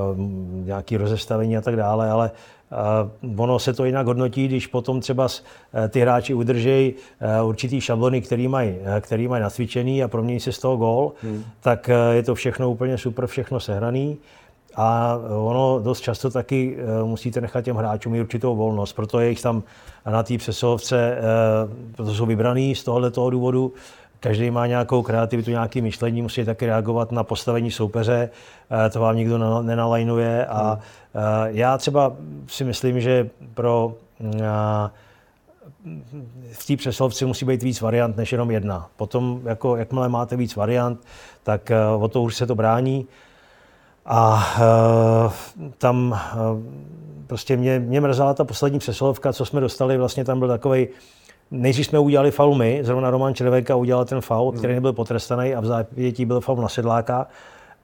nějaký 0.65 0.97
rozestavení 0.97 1.57
a 1.57 1.61
tak 1.61 1.77
dále, 1.77 2.11
ale 2.11 2.31
e, 2.31 3.37
ono 3.37 3.59
se 3.59 3.73
to 3.73 3.85
jinak 3.85 4.07
hodnotí, 4.07 4.49
když 4.49 4.67
potom 4.67 5.01
třeba 5.01 5.29
s, 5.29 5.45
e, 5.85 5.89
ty 5.89 6.01
hráči 6.01 6.35
udržejí 6.35 6.95
e, 7.21 7.43
určitý 7.43 7.81
šablony, 7.81 8.21
který 8.21 8.49
mají, 8.49 8.77
e, 8.85 9.01
který 9.01 9.29
mají 9.29 9.43
nacvičený 9.43 10.03
a 10.05 10.09
promění 10.09 10.41
se 10.41 10.53
z 10.53 10.59
toho 10.59 10.77
gól, 10.77 11.13
hmm. 11.23 11.45
tak 11.61 11.89
e, 11.89 12.15
je 12.15 12.23
to 12.23 12.35
všechno 12.35 12.71
úplně 12.71 12.99
super, 12.99 13.27
všechno 13.27 13.61
sehraný. 13.61 14.19
A 14.77 15.19
ono 15.29 15.81
dost 15.83 16.01
často 16.01 16.31
taky 16.31 16.77
musíte 17.05 17.41
nechat 17.41 17.65
těm 17.65 17.77
hráčům 17.77 18.13
mít 18.13 18.21
určitou 18.21 18.57
volnost, 18.57 18.93
proto 18.93 19.21
je 19.21 19.29
jich 19.29 19.43
tam 19.43 19.63
na 20.11 20.23
té 20.23 20.39
přesilovce, 20.39 21.17
e, 21.17 21.23
proto 21.97 22.15
jsou 22.15 22.27
vybraný 22.27 22.75
z 22.75 22.85
tohohle 22.85 23.11
toho 23.11 23.31
důvodu. 23.31 23.73
Každý 24.23 24.51
má 24.51 24.67
nějakou 24.67 25.03
kreativitu, 25.03 25.51
nějaké 25.51 25.81
myšlení, 25.81 26.23
musí 26.23 26.45
taky 26.45 26.67
reagovat 26.67 27.13
na 27.13 27.25
postavení 27.25 27.71
soupeře, 27.71 28.31
eh, 28.87 28.91
to 28.91 29.01
vám 29.01 29.17
nikdo 29.17 29.39
nena- 29.39 29.63
nenalajnuje. 29.63 30.47
A 30.47 30.79
eh, 30.79 31.21
já 31.47 31.79
třeba 31.79 32.13
si 32.47 32.65
myslím, 32.65 33.01
že 33.01 33.31
pro 33.55 33.95
eh, 34.21 34.91
v 36.53 36.67
té 36.67 36.77
přeslovci 36.77 37.27
musí 37.27 37.45
být 37.45 37.63
víc 37.63 37.81
variant 37.81 38.17
než 38.17 38.33
jenom 38.33 38.51
jedna. 38.51 38.89
Potom, 38.97 39.41
jako, 39.45 39.77
jakmile 39.77 40.09
máte 40.09 40.37
víc 40.37 40.57
variant, 40.57 41.01
tak 41.43 41.73
o 41.99 42.09
to 42.09 42.23
už 42.23 42.37
se 42.37 42.47
to 42.47 42.55
brání. 42.55 43.07
A 44.07 44.47
tam 45.79 46.21
prostě 47.27 47.57
mě, 47.57 47.79
mě 47.79 48.01
mrzela 48.01 48.35
ta 48.35 48.45
poslední 48.45 48.79
přesilovka, 48.79 49.33
co 49.33 49.45
jsme 49.45 49.61
dostali, 49.61 49.99
vlastně 49.99 50.25
tam 50.25 50.39
byl 50.39 50.49
takový. 50.49 50.89
Nejdřív 51.55 51.87
jsme 51.87 51.99
udělali 51.99 52.31
faul 52.31 52.55
my, 52.55 52.81
zrovna 52.83 53.11
Roman 53.11 53.35
Červenka 53.35 53.77
udělal 53.77 54.05
ten 54.05 54.21
faul, 54.21 54.53
který 54.53 54.75
nebyl 54.75 54.93
potrestaný 54.93 55.55
a 55.55 55.61
v 55.61 55.67
zápětí 55.67 56.25
byl 56.25 56.41
faul 56.41 56.63
na 56.63 56.69
sedláka. 56.69 57.27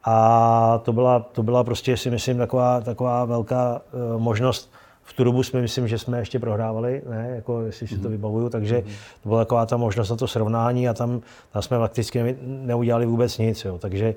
A 0.04 0.81
to 0.85 0.92
byla, 0.92 1.18
to 1.33 1.42
byla 1.42 1.64
prostě, 1.64 1.96
si 1.96 2.11
myslím, 2.11 2.38
taková, 2.38 2.81
taková 2.81 3.24
velká 3.24 3.81
uh, 3.92 4.22
možnost. 4.22 4.72
V 5.02 5.12
tu 5.12 5.24
dobu 5.24 5.42
jsme, 5.42 5.61
myslím, 5.61 5.88
že 5.88 5.98
jsme 5.98 6.18
ještě 6.18 6.38
prohrávali, 6.38 7.02
ne, 7.11 7.33
jako 7.35 7.62
jestli 7.62 7.87
si 7.88 7.98
to 7.98 8.09
vybavuju, 8.09 8.48
takže 8.48 8.83
to 9.22 9.28
byla 9.28 9.40
taková 9.40 9.66
ta 9.66 9.76
možnost 9.76 10.11
na 10.11 10.16
to 10.16 10.26
srovnání 10.26 10.88
a 10.88 10.94
tam, 10.94 11.20
tam 11.52 11.62
jsme 11.62 11.78
fakticky 11.78 12.22
ne, 12.22 12.35
neudělali 12.42 13.07
vůbec 13.07 13.38
nic. 13.38 13.64
Jo. 13.64 13.78
Takže 13.78 14.14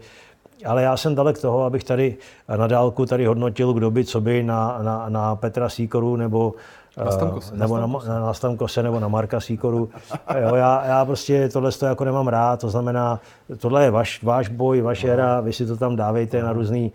ale 0.65 0.83
já 0.83 0.97
jsem 0.97 1.15
dalek 1.15 1.41
toho, 1.41 1.63
abych 1.63 1.83
tady 1.83 2.17
na 2.57 2.67
dálku 2.67 3.05
tady 3.05 3.25
hodnotil, 3.25 3.73
kdo 3.73 3.91
by, 3.91 4.05
co 4.05 4.21
by 4.21 4.43
na, 4.43 4.79
na, 4.81 5.09
na 5.09 5.35
Petra 5.35 5.69
Síkoru 5.69 6.15
nebo 6.15 6.53
Na 6.97 7.11
Stamkose, 7.11 7.51
eh, 7.55 7.57
nebo 7.57 7.77
na, 7.77 7.87
na, 8.07 8.19
na 8.19 8.33
Stamkose 8.33 8.83
nebo 8.83 8.99
na 8.99 9.07
Marka 9.07 9.39
Síkoru. 9.39 9.89
Jo, 10.41 10.55
já, 10.55 10.85
já 10.85 11.05
prostě 11.05 11.49
tohle 11.49 11.71
to 11.71 11.85
jako 11.85 12.05
nemám 12.05 12.27
rád, 12.27 12.59
to 12.59 12.69
znamená, 12.69 13.19
tohle 13.57 13.83
je 13.83 13.91
vaš, 13.91 14.23
váš 14.23 14.47
boj, 14.49 14.81
vaše 14.81 15.13
hra, 15.13 15.41
vy 15.41 15.53
si 15.53 15.65
to 15.65 15.77
tam 15.77 15.95
dávejte 15.95 16.41
na 16.43 16.53
různý 16.53 16.91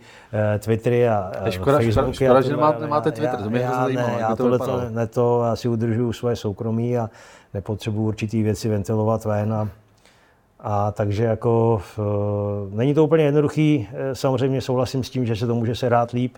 eh, 0.55 0.59
Twittery 0.59 1.09
a 1.09 1.31
Je 1.45 1.51
škoda- 1.51 1.77
Facebooky. 1.77 2.11
škoda- 2.25 2.41
že 2.41 2.49
nemáte- 2.51 2.81
nemáte 2.81 3.11
Twitter, 3.11 3.41
to 3.43 3.49
mě 3.49 3.59
já, 3.59 3.67
hrozně 3.67 3.83
zajímalo, 3.83 4.07
ne, 4.15 4.21
já 4.21 4.29
to 4.29 4.35
tohle 4.35 4.59
to, 4.59 4.81
ne 4.89 5.07
to, 5.07 5.43
já 5.43 5.55
si 5.55 5.67
udržuju 5.67 6.13
svoje 6.13 6.35
soukromí 6.35 6.97
a 6.97 7.09
nepotřebuji 7.53 8.01
určitý 8.07 8.43
věci 8.43 8.69
ventilovat 8.69 9.25
ven 9.25 9.53
a 9.53 9.69
a 10.59 10.91
takže 10.91 11.23
jako 11.23 11.81
uh, 11.97 12.73
není 12.77 12.93
to 12.93 13.03
úplně 13.03 13.23
jednoduchý, 13.23 13.87
eh, 13.93 14.15
samozřejmě 14.15 14.61
souhlasím 14.61 15.03
s 15.03 15.09
tím, 15.09 15.25
že 15.25 15.35
se 15.35 15.47
to 15.47 15.55
může 15.55 15.75
se 15.75 15.85
hrát 15.85 16.11
líp, 16.11 16.35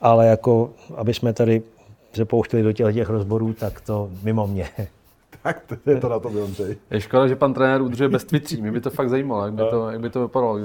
ale 0.00 0.26
jako, 0.26 0.70
aby 0.96 1.14
jsme 1.14 1.32
tady 1.32 1.62
se 2.12 2.24
pouštěli 2.24 2.62
do 2.62 2.72
těch, 2.72 2.94
těch 2.94 3.08
rozborů, 3.10 3.52
tak 3.52 3.80
to 3.80 4.10
mimo 4.22 4.46
mě. 4.46 4.68
Tak 5.42 5.62
to 5.84 5.90
je 5.90 6.00
to 6.00 6.08
na 6.08 6.18
to, 6.18 6.28
Ondřej. 6.28 6.76
Je 6.90 7.00
škoda, 7.00 7.26
že 7.26 7.36
pan 7.36 7.54
trenér 7.54 7.82
udržuje 7.82 8.08
bez 8.08 8.24
Twitterí. 8.24 8.62
Mě 8.62 8.72
by 8.72 8.80
to 8.80 8.90
fakt 8.90 9.08
zajímalo, 9.08 9.44
jak 9.44 9.54
by 9.54 9.62
to, 9.70 9.90
jak 9.90 10.00
by 10.00 10.10
to 10.10 10.20
vypadalo. 10.20 10.58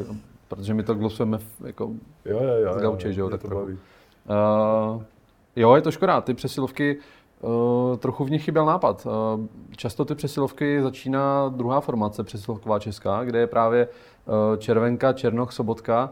Protože 0.48 0.74
my 0.74 0.84
to 0.84 0.96
glosujeme 0.96 1.38
v- 1.38 1.66
jako 1.66 1.84
Jo, 2.26 2.40
jo, 2.44 2.54
jo. 2.66 2.74
z 2.74 2.82
gauče, 2.82 3.14
že 3.14 3.22
jo, 3.22 3.30
tak 3.30 3.42
to 3.42 3.48
baví. 3.48 3.74
Uh, 3.74 5.04
jo, 5.56 5.76
je 5.76 5.82
to 5.82 5.92
škoda. 5.92 6.22
Ty 6.22 6.34
přesilovky, 6.34 6.98
uh, 7.42 7.98
trochu 7.98 8.26
v 8.26 8.30
nich 8.32 8.44
chyběl 8.44 8.66
nápad. 8.66 9.06
Uh, 9.38 9.46
často 9.76 10.06
ty 10.06 10.16
přesilovky 10.16 10.82
začíná 10.82 11.50
druhá 11.50 11.82
formace 11.82 12.24
přesilovková 12.24 12.80
česká, 12.80 13.24
kde 13.24 13.40
je 13.40 13.48
právě 13.48 13.88
uh, 14.26 14.58
Červenka, 14.58 15.14
Černoch, 15.14 15.52
Sobotka. 15.52 16.10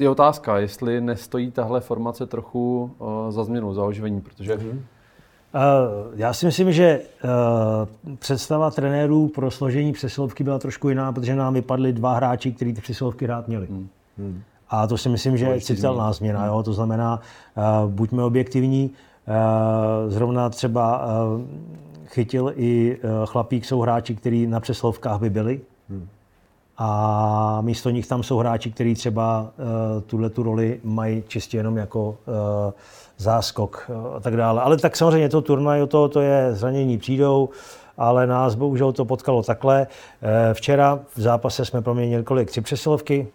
Je 0.00 0.08
otázka, 0.08 0.58
jestli 0.58 1.00
nestojí 1.00 1.50
tahle 1.50 1.80
formace 1.80 2.26
trochu 2.26 2.90
uh, 2.98 3.30
za 3.30 3.44
změnu, 3.44 3.74
za 3.74 3.84
oživení, 3.84 4.20
protože 4.20 4.56
Mhm. 4.56 4.84
Uh, 5.54 6.12
já 6.14 6.32
si 6.32 6.46
myslím, 6.46 6.72
že 6.72 7.00
uh, 8.04 8.14
představa 8.16 8.70
trenérů 8.70 9.28
pro 9.28 9.50
složení 9.50 9.92
přesilovky 9.92 10.44
byla 10.44 10.58
trošku 10.58 10.88
jiná, 10.88 11.12
protože 11.12 11.36
nám 11.36 11.54
vypadly 11.54 11.92
dva 11.92 12.14
hráči, 12.14 12.52
kteří 12.52 12.72
ty 12.72 12.80
přesilovky 12.80 13.24
hrát 13.24 13.48
měli. 13.48 13.66
Hmm. 13.66 14.42
A 14.68 14.86
to 14.86 14.98
si 14.98 15.08
myslím, 15.08 15.36
že 15.36 15.46
je 15.46 15.60
citelná 15.60 16.12
změna. 16.12 16.46
Jo? 16.46 16.62
To 16.62 16.72
znamená, 16.72 17.20
uh, 17.56 17.90
buďme 17.90 18.24
objektivní, 18.24 18.90
uh, 18.90 20.10
zrovna 20.10 20.50
třeba 20.50 21.06
uh, 21.06 21.40
chytil 22.06 22.52
i 22.56 22.98
uh, 22.98 23.26
chlapík, 23.26 23.64
jsou 23.64 23.80
hráči, 23.80 24.14
kteří 24.14 24.46
na 24.46 24.60
přeslovkách 24.60 25.20
by 25.20 25.30
byli. 25.30 25.60
A 26.82 27.58
místo 27.60 27.90
nich 27.90 28.06
tam 28.06 28.22
jsou 28.22 28.38
hráči, 28.38 28.70
kteří 28.70 28.94
třeba 28.94 29.40
uh, 29.40 30.02
tuhle 30.02 30.30
tu 30.30 30.42
roli 30.42 30.80
mají 30.84 31.22
čistě 31.28 31.56
jenom 31.56 31.76
jako 31.76 32.08
uh, 32.08 32.14
záskok 33.16 33.90
uh, 33.90 34.16
a 34.16 34.20
tak 34.20 34.36
dále. 34.36 34.62
Ale 34.62 34.76
tak 34.76 34.96
samozřejmě 34.96 35.28
to 35.28 35.42
turnaj, 35.42 35.86
to, 35.86 36.08
to 36.08 36.20
je 36.20 36.54
zranění 36.54 36.98
přijdou, 36.98 37.48
ale 37.98 38.26
nás 38.26 38.54
bohužel 38.54 38.92
to 38.92 39.04
potkalo 39.04 39.42
takhle. 39.42 39.86
Uh, 39.86 40.28
včera 40.54 40.98
v 41.16 41.20
zápase 41.20 41.64
jsme 41.64 41.82
proměnili 41.82 42.24
kolik? 42.24 42.48
Tři 42.48 42.60
přesilovky? 42.60 43.28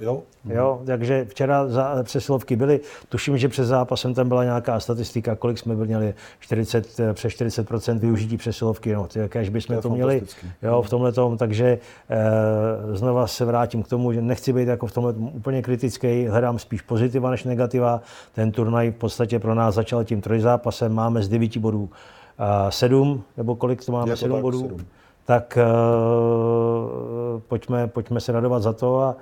Jo? 0.00 0.22
Jo, 0.44 0.80
takže 0.86 1.24
včera 1.24 1.68
za 1.68 2.02
přesilovky 2.02 2.56
byly. 2.56 2.80
Tuším, 3.08 3.38
že 3.38 3.48
před 3.48 3.64
zápasem 3.64 4.14
tam 4.14 4.28
byla 4.28 4.44
nějaká 4.44 4.80
statistika, 4.80 5.36
kolik 5.36 5.58
jsme 5.58 5.74
měli 5.74 6.14
40, 6.40 7.00
eh, 7.00 7.14
přes 7.14 7.32
40 7.32 7.98
využití 7.98 8.36
přesilovky. 8.36 8.94
No, 8.94 9.08
jakéž 9.14 9.48
bychom 9.48 9.76
To 9.76 9.82
to, 9.82 9.90
měli 9.90 10.22
jo, 10.62 10.82
v 10.82 10.90
tomhle 10.90 11.12
tom. 11.12 11.36
Takže 11.36 11.66
e, 11.66 12.96
znova 12.96 13.26
se 13.26 13.44
vrátím 13.44 13.82
k 13.82 13.88
tomu, 13.88 14.12
že 14.12 14.22
nechci 14.22 14.52
být 14.52 14.68
jako 14.68 14.86
v 14.86 14.92
tomhle 14.92 15.12
úplně 15.12 15.62
kritický, 15.62 16.26
hledám 16.26 16.58
spíš 16.58 16.82
pozitiva 16.82 17.30
než 17.30 17.44
negativa. 17.44 18.00
Ten 18.34 18.52
turnaj 18.52 18.90
v 18.90 18.94
podstatě 18.94 19.38
pro 19.38 19.54
nás 19.54 19.74
začal 19.74 20.04
tím 20.04 20.20
trojzápasem. 20.20 20.92
Máme 20.92 21.22
z 21.22 21.28
9 21.28 21.56
bodů 21.56 21.90
a 22.38 22.70
sedm, 22.70 23.22
nebo 23.36 23.56
kolik 23.56 23.84
to 23.84 23.92
máme, 23.92 24.10
Je 24.10 24.12
to 24.12 24.16
sedm 24.16 24.32
tak, 24.32 24.42
bodů. 24.42 24.60
sedm. 24.60 24.86
Tak 25.24 25.58
uh, 25.58 27.40
pojďme, 27.40 27.86
pojďme 27.86 28.20
se 28.20 28.32
radovat 28.32 28.62
za 28.62 28.72
to 28.72 29.00
a, 29.00 29.16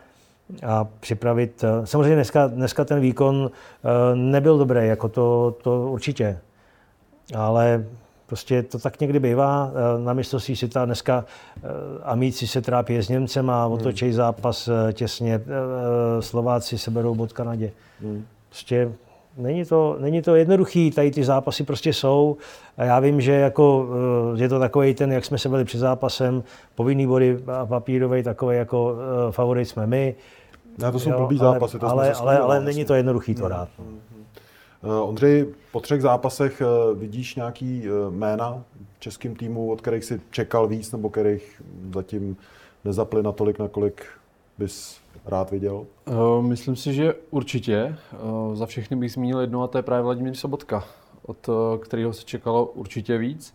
a 0.66 0.85
připravit. 1.00 1.64
eh, 1.64 1.87
Samozřejmě 1.87 2.14
dneska, 2.14 2.46
dneska 2.46 2.85
ten 2.85 3.00
výkon 3.00 3.50
eh, 3.85 4.16
nebyl 4.16 4.59
dobrý, 4.59 4.87
jako 4.88 5.09
to, 5.09 5.56
to 5.62 5.82
určitě. 5.90 6.38
Ale 7.37 7.85
prostě 8.26 8.62
to 8.62 8.78
tak 8.78 9.00
někdy 9.00 9.18
bývá. 9.20 9.70
Eh, 9.70 10.04
Na 10.04 10.12
mistrovství 10.12 10.56
světa 10.56 10.85
dneska 10.85 11.24
Amíci 12.02 12.46
se 12.46 12.62
trápí 12.62 12.96
s 12.98 13.09
Němcem 13.09 13.50
a 13.50 13.66
otočí 13.66 14.12
zápas 14.12 14.68
eh, 14.68 14.92
těsně. 14.92 15.40
Slováci 16.20 16.78
se 16.78 16.90
berou 16.90 17.14
bod 17.14 17.32
Kanadě. 17.32 17.70
Prostě 18.48 18.92
není 19.37 19.64
to, 19.64 19.96
není 20.01 20.22
to 20.22 20.35
jednoduchý, 20.35 20.90
tady 20.90 21.11
ty 21.11 21.25
zápasy 21.25 21.64
prostě 21.64 21.92
jsou. 21.92 22.37
A 22.77 22.85
já 22.85 23.01
vím, 23.01 23.20
že 23.20 23.33
jako, 23.33 23.87
eh, 24.37 24.42
je 24.42 24.49
to 24.49 24.59
takový 24.59 24.94
ten, 24.94 25.12
jak 25.12 25.25
jsme 25.25 25.38
se 25.38 25.49
byli 25.49 25.64
před 25.64 25.79
zápasem, 25.79 26.42
povinný 26.75 27.07
body 27.07 27.38
a 27.53 27.66
papírový, 27.66 28.22
takový 28.22 28.57
jako 28.57 28.94
eh, 29.29 29.33
favorit 29.33 29.64
jsme 29.68 29.87
my. 29.87 30.14
Ne, 30.79 30.92
to 30.92 30.99
jsou 30.99 31.11
Jo, 31.11 31.18
blbý 31.18 31.40
ale- 31.40 31.53
zápasy, 31.53 31.79
to 31.79 31.87
jsme 31.87 31.88
ale, 31.92 32.14
se 32.14 32.20
ale, 32.20 32.38
ale 32.38 32.46
vlastně. 32.46 32.64
není 32.75 32.85
to 32.85 32.94
jednoduchý 32.94 33.35
to 33.35 33.49
dát. 33.49 33.68
no. 33.79 33.85
Eh, 34.85 35.01
Ondřej, 35.01 35.46
po 35.72 35.81
třech 35.81 36.03
zápasech 36.03 36.62
vidíš 36.94 37.35
nějaký 37.35 37.85
jména 38.11 38.62
českým 38.99 39.37
týmu, 39.37 39.72
od 39.72 39.81
kterých 39.81 40.05
si 40.05 40.20
čekal 40.31 40.66
víc, 40.68 40.92
nebo 40.92 41.11
kterých 41.11 41.62
zatím 41.94 42.37
nezapli 42.85 43.22
natolik, 43.22 43.59
nakolik 43.59 44.05
bys 44.59 44.96
rád 45.24 45.50
viděl? 45.50 45.87
Uh, 46.09 46.44
myslím 46.44 46.76
si, 46.76 46.94
že 46.94 47.14
určitě. 47.31 47.96
Uh, 48.22 48.55
za 48.55 48.66
všechny 48.66 48.96
bych 48.96 49.12
zmínil 49.12 49.40
jedno 49.40 49.62
a 49.62 49.66
to 49.66 49.79
je 49.79 49.83
právě 49.83 50.02
Vladimír 50.02 50.35
Sobotka, 50.35 50.85
od 51.26 51.48
uh, 51.48 51.55
kterého 51.79 52.12
se 52.12 52.24
čekalo 52.24 52.66
určitě 52.66 53.18
víc. 53.18 53.55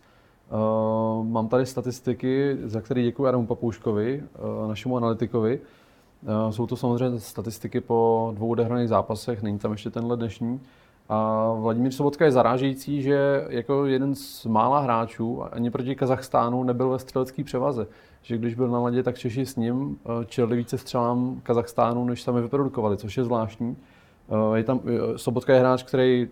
Mám 1.22 1.48
tady 1.48 1.66
statistiky, 1.66 2.56
za 2.64 2.80
které 2.80 3.02
děkuji 3.02 3.26
Adamu 3.26 3.46
Papouškovi, 3.46 4.22
našemu 4.68 4.96
analytikovi. 4.96 5.60
Jsou 6.50 6.66
to 6.66 6.76
samozřejmě 6.76 7.20
statistiky 7.20 7.80
po 7.80 8.32
dvou 8.34 8.48
odehraných 8.48 8.88
zápasech, 8.88 9.42
není 9.42 9.58
tam 9.58 9.72
ještě 9.72 9.90
tenhle 9.90 10.16
dnešní. 10.16 10.60
A 11.08 11.48
Vladimír 11.52 11.92
Sobotka 11.92 12.24
je 12.24 12.32
zarážející, 12.32 13.02
že 13.02 13.46
jako 13.48 13.86
jeden 13.86 14.14
z 14.14 14.46
mála 14.46 14.80
hráčů 14.80 15.42
ani 15.54 15.70
proti 15.70 15.94
Kazachstánu 15.94 16.64
nebyl 16.64 16.88
ve 16.88 16.98
střelecké 16.98 17.44
převaze. 17.44 17.86
Že 18.22 18.38
když 18.38 18.54
byl 18.54 18.68
na 18.68 18.80
ledě, 18.80 19.02
tak 19.02 19.18
Češi 19.18 19.46
s 19.46 19.56
ním 19.56 19.98
eh, 20.06 20.24
čelili 20.24 20.56
více 20.56 20.78
střelám 20.78 21.40
Kazachstánu, 21.42 22.04
než 22.04 22.22
sami 22.22 22.42
vyprodukovali, 22.42 22.96
což 22.96 23.16
je 23.16 23.24
zvláštní. 23.24 23.76
Eh, 24.28 24.58
Je 24.58 24.64
tam, 24.64 24.80
eh, 24.86 25.18
Sobotka 25.18 25.54
je 25.54 25.60
hráč, 25.60 25.82
který 25.82 26.28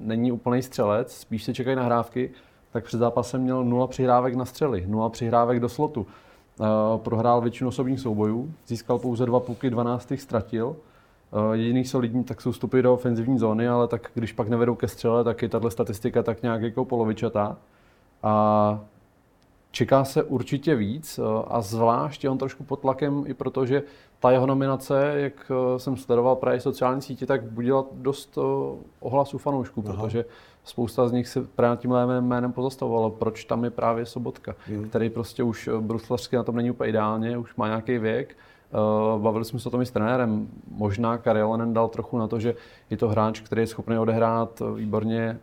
není 0.00 0.32
úplný 0.32 0.62
střelec, 0.62 1.16
spíš 1.16 1.44
se 1.44 1.54
čekají 1.54 1.76
nahrávky, 1.76 2.30
tak 2.72 2.84
před 2.84 2.98
zápasem 2.98 3.40
měl 3.40 3.64
nula 3.64 3.86
přihrávek 3.86 4.34
na 4.34 4.44
střely, 4.44 4.84
nula 4.88 5.08
přihrávek 5.08 5.60
do 5.60 5.68
slotu. 5.68 6.06
Prohrál 6.96 7.40
většinu 7.40 7.68
osobních 7.68 8.00
soubojů, 8.00 8.54
získal 8.66 8.98
pouze 8.98 9.26
dva 9.26 9.40
puky, 9.40 9.70
12 9.70 10.10
jich 10.10 10.20
ztratil. 10.20 10.76
Jediný 11.52 11.84
solidní 11.84 12.24
tak 12.24 12.40
jsou 12.40 12.52
vstupy 12.52 12.82
do 12.82 12.94
ofenzivní 12.94 13.38
zóny, 13.38 13.68
ale 13.68 13.88
tak 13.88 14.10
když 14.14 14.32
pak 14.32 14.48
nevedou 14.48 14.74
ke 14.74 14.88
střele, 14.88 15.24
tak 15.24 15.42
je 15.42 15.48
tahle 15.48 15.70
statistika 15.70 16.22
tak 16.22 16.42
nějak 16.42 16.62
jako 16.62 16.84
polovičatá. 16.84 17.56
A 18.22 18.80
čeká 19.70 20.04
se 20.04 20.22
určitě 20.22 20.74
víc 20.74 21.18
eh, 21.18 21.22
a 21.48 21.60
zvlášť 21.60 22.24
je 22.24 22.30
on 22.30 22.38
trošku 22.38 22.64
pod 22.64 22.80
tlakem 22.80 23.24
i 23.26 23.34
protože 23.34 23.82
ta 24.20 24.30
jeho 24.30 24.46
nominace, 24.46 25.12
jak 25.16 25.50
eh, 25.50 25.78
jsem 25.78 25.96
sledoval 25.96 26.36
právě 26.36 26.60
sociální 26.60 27.02
sítě, 27.02 27.26
tak 27.26 27.42
budila 27.42 27.84
dost 27.92 28.38
eh, 28.38 28.40
ohlasů 29.00 29.38
fanoušků, 29.38 29.82
protože 29.82 30.24
spousta 30.64 31.08
z 31.08 31.12
nich 31.12 31.28
se 31.28 31.42
právě 31.42 31.76
tímhle 31.76 32.20
jménem 32.20 32.52
pozastavovalo, 32.52 33.10
proč 33.10 33.44
tam 33.44 33.64
je 33.64 33.70
právě 33.70 34.06
Sobotka, 34.06 34.54
který 34.88 35.10
prostě 35.10 35.42
už 35.42 35.68
bruslařsky 35.80 36.36
na 36.36 36.42
tom 36.42 36.56
není 36.56 36.70
úplně 36.70 36.90
ideálně, 36.90 37.38
už 37.38 37.54
má 37.56 37.66
nějaký 37.66 37.98
věk, 37.98 38.36
Bavili 39.18 39.44
jsme 39.44 39.60
se 39.60 39.68
o 39.68 39.70
tom 39.70 39.82
i 39.82 39.86
s 39.86 39.90
trenérem. 39.90 40.48
Možná 40.70 41.18
Karjalanen 41.18 41.74
dal 41.74 41.88
trochu 41.88 42.18
na 42.18 42.26
to, 42.26 42.40
že 42.40 42.54
je 42.90 42.96
to 42.96 43.08
hráč, 43.08 43.40
který 43.40 43.62
je 43.62 43.66
schopný 43.66 43.98
odehrát 43.98 44.62
eh, 44.62 44.74
výborně 44.74 45.38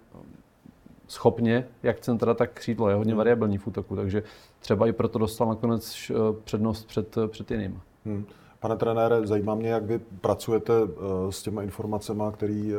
schopně, 1.08 1.68
jak 1.84 2.00
centra, 2.00 2.34
tak 2.34 2.52
křídlo. 2.54 2.90
Je 2.90 2.96
hodně 2.96 3.16
variabilní 3.16 3.58
v 3.58 3.68
útoku, 3.68 3.96
takže 3.96 4.24
třeba 4.60 4.88
i 4.88 4.92
proto 4.94 5.20
dostal 5.20 5.48
nakonec 5.48 6.12
eh, 6.12 6.14
přednost 6.44 6.88
před, 6.88 7.16
před 7.28 7.52
jiným. 7.52 7.82
Hmm. 8.06 8.26
Pane 8.60 8.76
trenére, 8.76 9.28
zajímá 9.28 9.56
mě, 9.56 9.70
jak 9.70 9.84
vy 9.84 10.00
pracujete 10.00 10.74
eh, 10.74 11.32
s 11.32 11.44
těma 11.44 11.62
informacemi, 11.64 12.24
které 12.34 12.72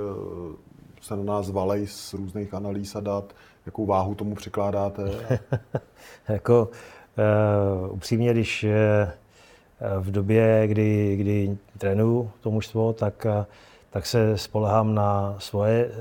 se 1.01 1.17
na 1.17 1.23
nás 1.23 1.51
valej 1.51 1.87
z 1.87 2.15
různých 2.15 2.55
analýz 2.55 2.97
a 2.97 3.01
dat, 3.01 3.35
jakou 3.67 3.87
váhu 3.87 4.15
tomu 4.15 4.35
přikládáte. 4.35 5.03
jako 6.29 6.69
uh, 7.89 7.95
upřímně, 7.95 8.33
když 8.33 8.65
uh, 8.65 10.03
v 10.03 10.11
době, 10.11 10.67
kdy, 10.67 11.17
kdy 11.17 11.59
trénuju 11.79 12.31
to 12.41 12.51
mužstvo, 12.51 12.93
tak, 12.93 13.27
uh, 13.39 13.45
tak 13.91 14.07
se 14.07 14.39
spolehám 14.39 14.95
na 14.95 15.35
svoje 15.39 15.87
uh, 15.87 15.93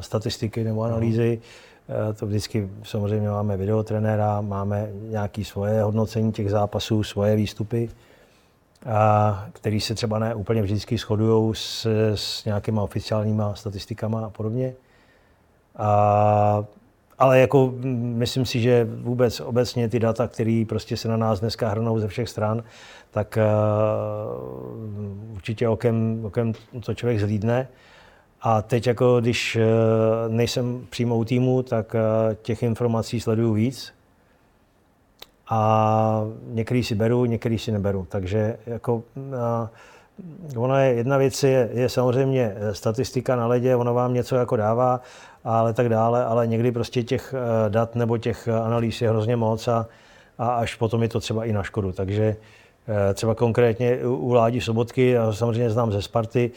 statistiky 0.00 0.64
nebo 0.64 0.82
analýzy. 0.82 1.40
Uh, 1.88 2.14
to 2.14 2.26
vždycky 2.26 2.70
samozřejmě 2.82 3.28
máme 3.28 3.56
videotrenéra, 3.56 4.40
máme 4.40 4.88
nějaké 4.92 5.44
svoje 5.44 5.82
hodnocení 5.82 6.32
těch 6.32 6.50
zápasů, 6.50 7.02
svoje 7.02 7.36
výstupy, 7.36 7.88
a 8.86 9.46
který 9.52 9.80
se 9.80 9.94
třeba 9.94 10.18
ne 10.18 10.34
úplně 10.34 10.62
vždycky 10.62 10.98
shodují 10.98 11.54
s, 11.54 11.86
s 12.14 12.44
nějakýma 12.44 12.82
oficiálníma 12.82 13.54
statistikama 13.54 14.26
a 14.26 14.30
podobně. 14.30 14.74
A 15.76 16.64
ale 17.18 17.40
jako 17.40 17.66
mm, 17.66 18.14
myslím 18.16 18.46
si, 18.46 18.60
že 18.60 18.88
vůbec 19.00 19.40
obecně 19.40 19.88
ty 19.88 19.98
data, 19.98 20.28
které 20.28 20.64
prostě 20.68 20.96
se 20.96 21.08
na 21.08 21.16
nás 21.16 21.40
dneska 21.40 21.68
hrnou 21.68 21.98
ze 21.98 22.08
všech 22.08 22.28
stran, 22.28 22.62
tak 23.10 23.38
uh, 23.38 25.34
určitě 25.34 25.68
okem, 25.68 26.20
okem 26.24 26.52
to 26.84 26.94
člověk 26.94 27.20
zhlídne. 27.20 27.68
A 28.42 28.62
teď 28.62 28.86
jako 28.86 29.20
když 29.20 29.56
uh, 29.56 29.62
nejsem 30.34 30.86
přímo 30.90 31.16
u 31.16 31.24
týmu, 31.24 31.62
tak 31.62 31.94
uh, 31.94 32.34
těch 32.34 32.62
informací 32.62 33.20
sleduju 33.20 33.52
víc. 33.52 33.92
A 35.48 36.22
některý 36.48 36.84
si 36.84 36.94
beru, 36.94 37.24
některý 37.24 37.58
si 37.58 37.72
neberu. 37.72 38.06
Takže 38.08 38.58
jako 38.66 38.94
uh, 38.94 39.02
Ono 40.56 40.78
je, 40.78 40.94
jedna 40.94 41.16
věc 41.16 41.42
je, 41.42 41.68
je 41.72 41.88
samozřejmě 41.88 42.54
statistika 42.72 43.36
na 43.36 43.46
ledě, 43.46 43.76
ono 43.76 43.94
vám 43.94 44.14
něco 44.14 44.36
jako 44.36 44.56
dává, 44.56 45.00
ale 45.46 45.72
tak 45.72 45.88
dále, 45.88 46.24
ale 46.24 46.46
někdy 46.46 46.72
prostě 46.72 47.02
těch 47.02 47.34
eh, 47.34 47.70
dat 47.70 47.94
nebo 47.94 48.18
těch 48.18 48.48
analýz 48.48 49.02
je 49.02 49.10
hrozně 49.10 49.36
moc 49.36 49.68
a, 49.68 49.86
a 50.38 50.48
až 50.48 50.74
potom 50.74 51.02
je 51.02 51.08
to 51.08 51.20
třeba 51.20 51.44
i 51.44 51.52
na 51.52 51.62
škodu. 51.62 51.92
Takže 51.92 52.36
eh, 52.88 53.14
třeba 53.14 53.34
konkrétně 53.34 53.98
u, 54.06 54.32
Ládi 54.32 54.60
Sobotky, 54.60 55.10
já 55.10 55.24
ho 55.24 55.32
samozřejmě 55.32 55.70
znám 55.70 55.92
ze 55.92 56.02
Sparty, 56.02 56.50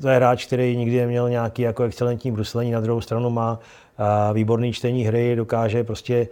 to 0.00 0.08
je 0.08 0.16
hráč, 0.16 0.46
který 0.46 0.76
nikdy 0.76 1.00
neměl 1.00 1.30
nějaký 1.30 1.62
jako 1.62 1.82
excelentní 1.82 2.30
bruslení, 2.30 2.70
na 2.70 2.80
druhou 2.80 3.00
stranu 3.00 3.30
má 3.30 3.58
eh, 3.98 4.34
výborný 4.34 4.72
čtení 4.72 5.04
hry, 5.04 5.36
dokáže 5.36 5.84
prostě 5.84 6.28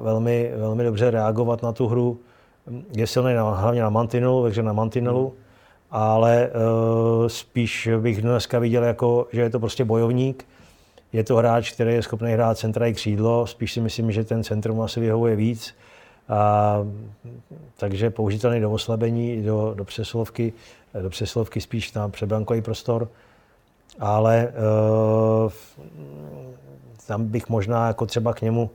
velmi, 0.00 0.52
velmi 0.56 0.84
dobře 0.84 1.10
reagovat 1.10 1.62
na 1.62 1.72
tu 1.72 1.86
hru, 1.86 2.18
je 2.96 3.06
silný 3.06 3.34
na, 3.34 3.50
hlavně 3.50 3.82
na 3.82 3.90
mantinelu, 3.90 4.42
takže 4.42 4.62
na 4.62 4.72
mantinelu, 4.72 5.34
ale 5.90 6.50
uh, 6.50 7.26
spíš 7.28 7.88
bych 8.00 8.22
dneska 8.22 8.58
viděl, 8.58 8.84
jako, 8.84 9.26
že 9.32 9.40
je 9.40 9.50
to 9.50 9.60
prostě 9.60 9.84
bojovník. 9.84 10.46
Je 11.16 11.24
to 11.24 11.36
hráč, 11.36 11.72
který 11.72 11.94
je 11.94 12.02
schopný 12.02 12.32
hrát 12.32 12.58
centra 12.58 12.86
i 12.86 12.94
křídlo, 12.94 13.46
spíš 13.46 13.72
si 13.72 13.80
myslím, 13.80 14.12
že 14.12 14.24
ten 14.24 14.44
centrum 14.44 14.80
asi 14.80 15.00
vyhovuje 15.00 15.36
víc. 15.36 15.74
A, 16.28 16.78
takže 17.76 18.10
použitelný 18.10 18.60
do 18.60 18.70
oslabení, 18.70 19.42
do, 19.42 19.74
do 19.76 19.84
přesilovky, 19.84 20.52
do 21.02 21.10
přesilovky 21.10 21.60
spíš 21.60 21.92
na 21.92 22.08
přebrankový 22.08 22.62
prostor. 22.62 23.08
Ale 24.00 24.52
uh, 25.44 25.52
tam 27.06 27.24
bych 27.24 27.48
možná 27.48 27.86
jako 27.86 28.06
třeba 28.06 28.34
k 28.34 28.42
němu 28.42 28.70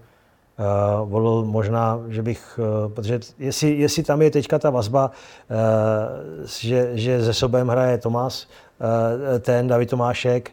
Uh, 0.60 1.10
volil 1.10 1.46
možná, 1.46 2.00
že 2.08 2.22
bych, 2.22 2.60
uh, 2.60 2.92
protože 2.94 3.20
jestli, 3.40 3.78
jestli 3.78 4.04
tam 4.04 4.22
je 4.22 4.32
teďka 4.32 4.60
ta 4.60 4.70
vazba, 4.70 5.12
uh, 5.12 6.46
že, 6.46 6.90
že 6.94 7.22
ze 7.22 7.34
sobem 7.34 7.68
hraje 7.68 7.98
Tomás, 7.98 8.48
uh, 8.80 9.40
ten 9.40 9.68
David 9.68 9.90
Tomášek, 9.90 10.52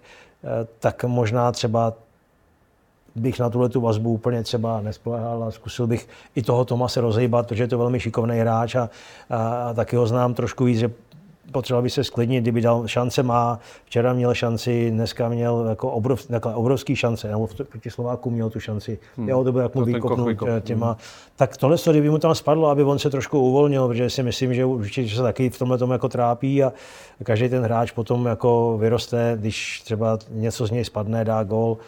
tak 0.79 1.05
možná 1.05 1.53
třeba 1.53 1.93
bych 3.15 3.39
na 3.39 3.51
tuhle 3.51 3.69
tu 3.69 3.81
vazbu 3.81 4.13
úplně 4.13 4.43
třeba 4.43 4.81
nespolehal 4.81 5.45
a 5.45 5.51
zkusil 5.51 5.87
bych 5.87 6.09
i 6.35 6.43
toho 6.43 6.65
Tomase 6.65 7.01
rozhýbat, 7.01 7.49
protože 7.49 7.63
je 7.63 7.69
to 7.69 7.79
velmi 7.79 8.01
šikovný 8.01 8.39
hráč 8.39 8.75
a, 8.75 8.91
a, 9.31 9.69
a 9.69 9.75
taky 9.75 9.97
ho 9.97 10.07
znám 10.07 10.35
trošku 10.35 10.65
víc, 10.65 10.79
že 10.79 10.91
potřeboval 11.53 11.83
by 11.83 11.91
se 11.91 12.05
sklidnit, 12.05 12.45
kdyby 12.45 12.61
dal 12.61 12.89
šance 12.89 13.23
má, 13.23 13.59
včera 13.85 14.13
měl 14.13 14.35
šanci, 14.35 14.91
dneska 14.91 15.29
měl 15.29 15.67
jako 15.69 15.91
obrov, 15.91 16.27
takhle 16.27 16.55
obrovský 16.55 16.97
šance, 16.97 17.29
nebo 17.29 17.49
proti 17.69 17.91
Slováku 17.91 18.31
měl 18.31 18.51
tu 18.51 18.61
šanci, 18.61 18.99
hmm. 19.17 19.29
jo, 19.29 19.45
to 19.45 19.53
bylo 19.53 19.63
jak 19.63 19.75
mu 19.75 19.85
vykopnout 19.85 20.19
Koch 20.19 20.29
vykop. 20.29 20.65
těma, 20.65 20.87
hmm. 20.87 20.97
tak 21.37 21.57
tohle, 21.57 21.77
kdyby 21.91 22.11
mu 22.11 22.19
tam 22.19 22.35
spadlo, 22.35 22.69
aby 22.69 22.85
on 22.85 22.99
se 22.99 23.11
trošku 23.11 23.41
uvolnil, 23.41 23.89
protože 23.89 24.11
si 24.11 24.23
myslím, 24.23 24.55
že 24.55 24.65
určitě 24.65 25.17
se 25.17 25.23
taky 25.23 25.51
v 25.51 25.59
tomhle 25.59 25.79
tom 25.79 25.91
jako 25.91 26.09
trápí 26.09 26.65
a 26.65 26.73
každý 27.23 27.49
ten 27.49 27.63
hráč 27.63 27.91
potom 27.91 28.27
jako 28.27 28.79
vyroste, 28.81 29.37
když 29.41 29.83
třeba 29.85 30.19
něco 30.31 30.67
z 30.67 30.71
něj 30.71 30.85
spadne, 30.85 31.25
dá 31.25 31.43
gol, 31.43 31.79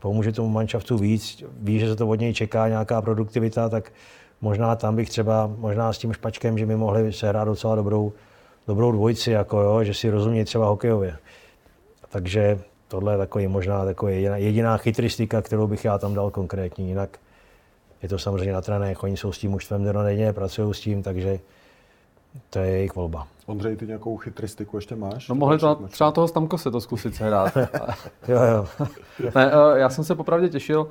pomůže 0.00 0.32
tomu 0.32 0.48
manšaftu 0.48 0.98
víc, 0.98 1.44
ví, 1.60 1.78
že 1.78 1.88
se 1.88 1.96
to 1.96 2.08
od 2.08 2.20
něj 2.20 2.34
čeká 2.34 2.68
nějaká 2.68 3.02
produktivita, 3.02 3.68
tak 3.68 3.92
možná 4.40 4.76
tam 4.76 4.96
bych 4.96 5.10
třeba, 5.10 5.50
možná 5.58 5.92
s 5.92 5.98
tím 5.98 6.12
špačkem, 6.12 6.58
že 6.58 6.66
by 6.66 6.76
mohli 6.76 7.12
sehrát 7.12 7.48
docela 7.48 7.74
dobrou, 7.74 8.12
dobrou 8.68 8.92
dvojici, 8.92 9.30
jako 9.30 9.60
jo, 9.60 9.84
že 9.84 9.94
si 9.94 10.10
rozumí 10.10 10.44
třeba 10.44 10.66
hokejově. 10.66 11.16
Takže 12.08 12.58
tohle 12.88 13.14
je 13.14 13.18
takový 13.18 13.46
možná 13.46 13.84
takový 13.84 14.14
jediná, 14.14 14.36
jediná 14.36 14.76
chytristika, 14.76 15.42
kterou 15.42 15.66
bych 15.66 15.84
já 15.84 15.98
tam 15.98 16.14
dal 16.14 16.30
konkrétní. 16.30 16.88
Jinak 16.88 17.18
je 18.02 18.08
to 18.08 18.18
samozřejmě 18.18 18.52
na 18.52 18.60
trenérech, 18.60 19.02
oni 19.02 19.16
jsou 19.16 19.32
s 19.32 19.38
tím 19.38 19.54
už 19.54 19.68
denně, 20.04 20.32
pracují 20.32 20.74
s 20.74 20.80
tím, 20.80 21.02
takže 21.02 21.38
to 22.50 22.58
je 22.58 22.70
jejich 22.70 22.94
volba. 22.94 23.26
Ondřej, 23.46 23.76
ty 23.76 23.86
nějakou 23.86 24.16
chytristiku 24.16 24.76
ještě 24.76 24.96
máš? 24.96 25.28
No 25.28 25.34
mohli 25.34 25.58
to 25.58 25.74
třeba 25.74 26.10
toho 26.10 26.28
Stamkose 26.28 26.70
to 26.70 26.80
zkusit 26.80 27.14
se 27.14 27.26
hrát. 27.26 27.56
jo, 28.28 28.40
jo. 28.42 28.66
ne, 29.34 29.52
eh, 29.52 29.78
já 29.78 29.88
jsem 29.88 30.04
se 30.04 30.14
popravdě 30.14 30.48
těšil, 30.48 30.88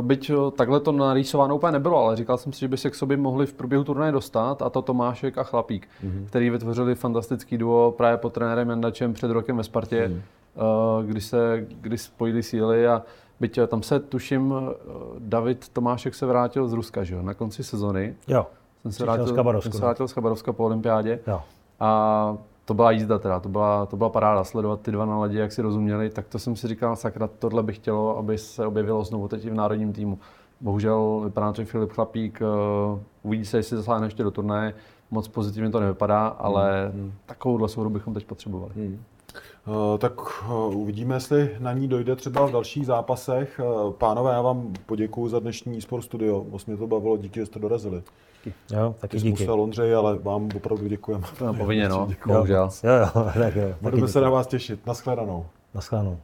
byť 0.00 0.30
eh, 0.30 0.50
takhle 0.56 0.80
to 0.80 0.92
narýsováno 0.92 1.56
úplně 1.56 1.72
nebylo, 1.72 1.98
ale 1.98 2.16
říkal 2.16 2.38
jsem 2.38 2.52
si, 2.52 2.60
že 2.60 2.68
by 2.68 2.76
se 2.76 2.90
k 2.90 2.94
sobě 2.94 3.16
mohli 3.16 3.46
v 3.46 3.52
průběhu 3.52 3.84
turnaje 3.84 4.12
dostat 4.12 4.62
a 4.62 4.70
to 4.70 4.82
Tomášek 4.82 5.38
a 5.38 5.42
Chlapík, 5.42 5.88
mm-hmm. 6.04 6.26
který 6.26 6.50
vytvořili 6.50 6.94
fantastický 6.94 7.58
duo 7.58 7.94
právě 7.96 8.16
pod 8.16 8.32
trenérem 8.32 8.70
Jandačem 8.70 9.12
před 9.12 9.30
rokem 9.30 9.56
ve 9.56 9.64
Spartě, 9.64 10.08
mm. 10.08 10.22
kdy 11.06 11.20
se 11.20 11.66
kdy 11.80 11.98
spojili 11.98 12.42
síly 12.42 12.88
a 12.88 13.02
byť 13.40 13.58
tam 13.66 13.82
se 13.82 14.00
tuším, 14.00 14.54
David 15.18 15.68
Tomášek 15.68 16.14
se 16.14 16.26
vrátil 16.26 16.68
z 16.68 16.72
Ruska, 16.72 17.04
že 17.04 17.14
jo, 17.14 17.22
na 17.22 17.34
konci 17.34 17.64
sezony. 17.64 18.14
Jo. 18.28 18.46
Jsem 18.82 18.92
se 18.92 19.02
vrátil, 19.04 19.26
jsem 19.60 19.72
se 19.72 19.78
vrátil 19.78 20.08
z 20.08 20.12
Chabarovska 20.12 20.52
po 20.52 20.64
olympiádě. 20.64 21.18
Jo. 21.26 21.42
A 21.80 22.36
to 22.64 22.74
byla 22.74 22.90
jízda 22.90 23.18
teda, 23.18 23.40
to 23.40 23.48
byla, 23.48 23.86
to 23.86 23.96
byla 23.96 24.10
paráda 24.10 24.44
sledovat 24.44 24.80
ty 24.80 24.92
dva 24.92 25.06
na 25.06 25.26
jak 25.26 25.52
si 25.52 25.62
rozuměli, 25.62 26.10
tak 26.10 26.28
to 26.28 26.38
jsem 26.38 26.56
si 26.56 26.68
říkal, 26.68 26.96
sakra, 26.96 27.28
tohle 27.38 27.62
bych 27.62 27.76
chtělo, 27.76 28.18
aby 28.18 28.38
se 28.38 28.66
objevilo 28.66 29.04
znovu 29.04 29.28
teď 29.28 29.44
i 29.44 29.50
v 29.50 29.54
národním 29.54 29.92
týmu. 29.92 30.18
Bohužel 30.60 31.20
vypadá 31.24 31.52
to, 31.52 31.62
že 31.62 31.66
Filip 31.66 31.92
Chlapík, 31.92 32.40
uh, 32.40 32.98
uvidí 33.22 33.44
se, 33.44 33.56
jestli 33.56 33.76
zasáhne 33.76 34.06
ještě 34.06 34.22
do 34.22 34.30
turnaje, 34.30 34.74
moc 35.10 35.28
pozitivně 35.28 35.70
to 35.70 35.80
nevypadá, 35.80 36.26
ale 36.26 36.90
hmm. 36.94 37.12
takovouhle 37.26 37.68
souhru 37.68 37.90
bychom 37.90 38.14
teď 38.14 38.26
potřebovali. 38.26 38.72
Hmm. 38.76 39.04
Uh, 39.66 39.98
tak 39.98 40.12
uh, 40.48 40.76
uvidíme, 40.76 41.16
jestli 41.16 41.56
na 41.58 41.72
ní 41.72 41.88
dojde 41.88 42.16
třeba 42.16 42.46
v 42.46 42.52
dalších 42.52 42.86
zápasech. 42.86 43.60
Uh, 43.84 43.92
pánové, 43.92 44.32
já 44.32 44.42
vám 44.42 44.72
poděkuji 44.86 45.28
za 45.28 45.38
dnešní 45.38 45.78
e 45.78 46.02
studio. 46.02 46.46
Moc 46.50 46.66
mě 46.66 46.76
to 46.76 46.86
bavilo, 46.86 47.16
díky, 47.16 47.40
že 47.40 47.46
jste 47.46 47.58
dorazili. 47.58 48.02
Jo, 48.72 48.94
taky 49.00 49.16
Ty 49.16 49.22
díky. 49.22 49.42
musel, 49.42 49.60
Ondřej, 49.60 49.94
ale 49.94 50.18
vám 50.18 50.48
opravdu 50.56 50.88
děkujeme. 50.88 51.24
Povinně, 51.58 51.88
no, 51.88 52.06
Děkujeme. 52.08 52.36
bohužel. 52.38 52.70
Jo, 52.84 52.92
jo, 52.94 53.30
tak 53.38 53.56
jo. 53.56 53.74
Budeme 53.80 54.08
se 54.08 54.20
na 54.20 54.30
vás 54.30 54.46
těšit. 54.46 54.86
Naschledanou. 54.86 55.46
Naschledanou. 55.74 56.18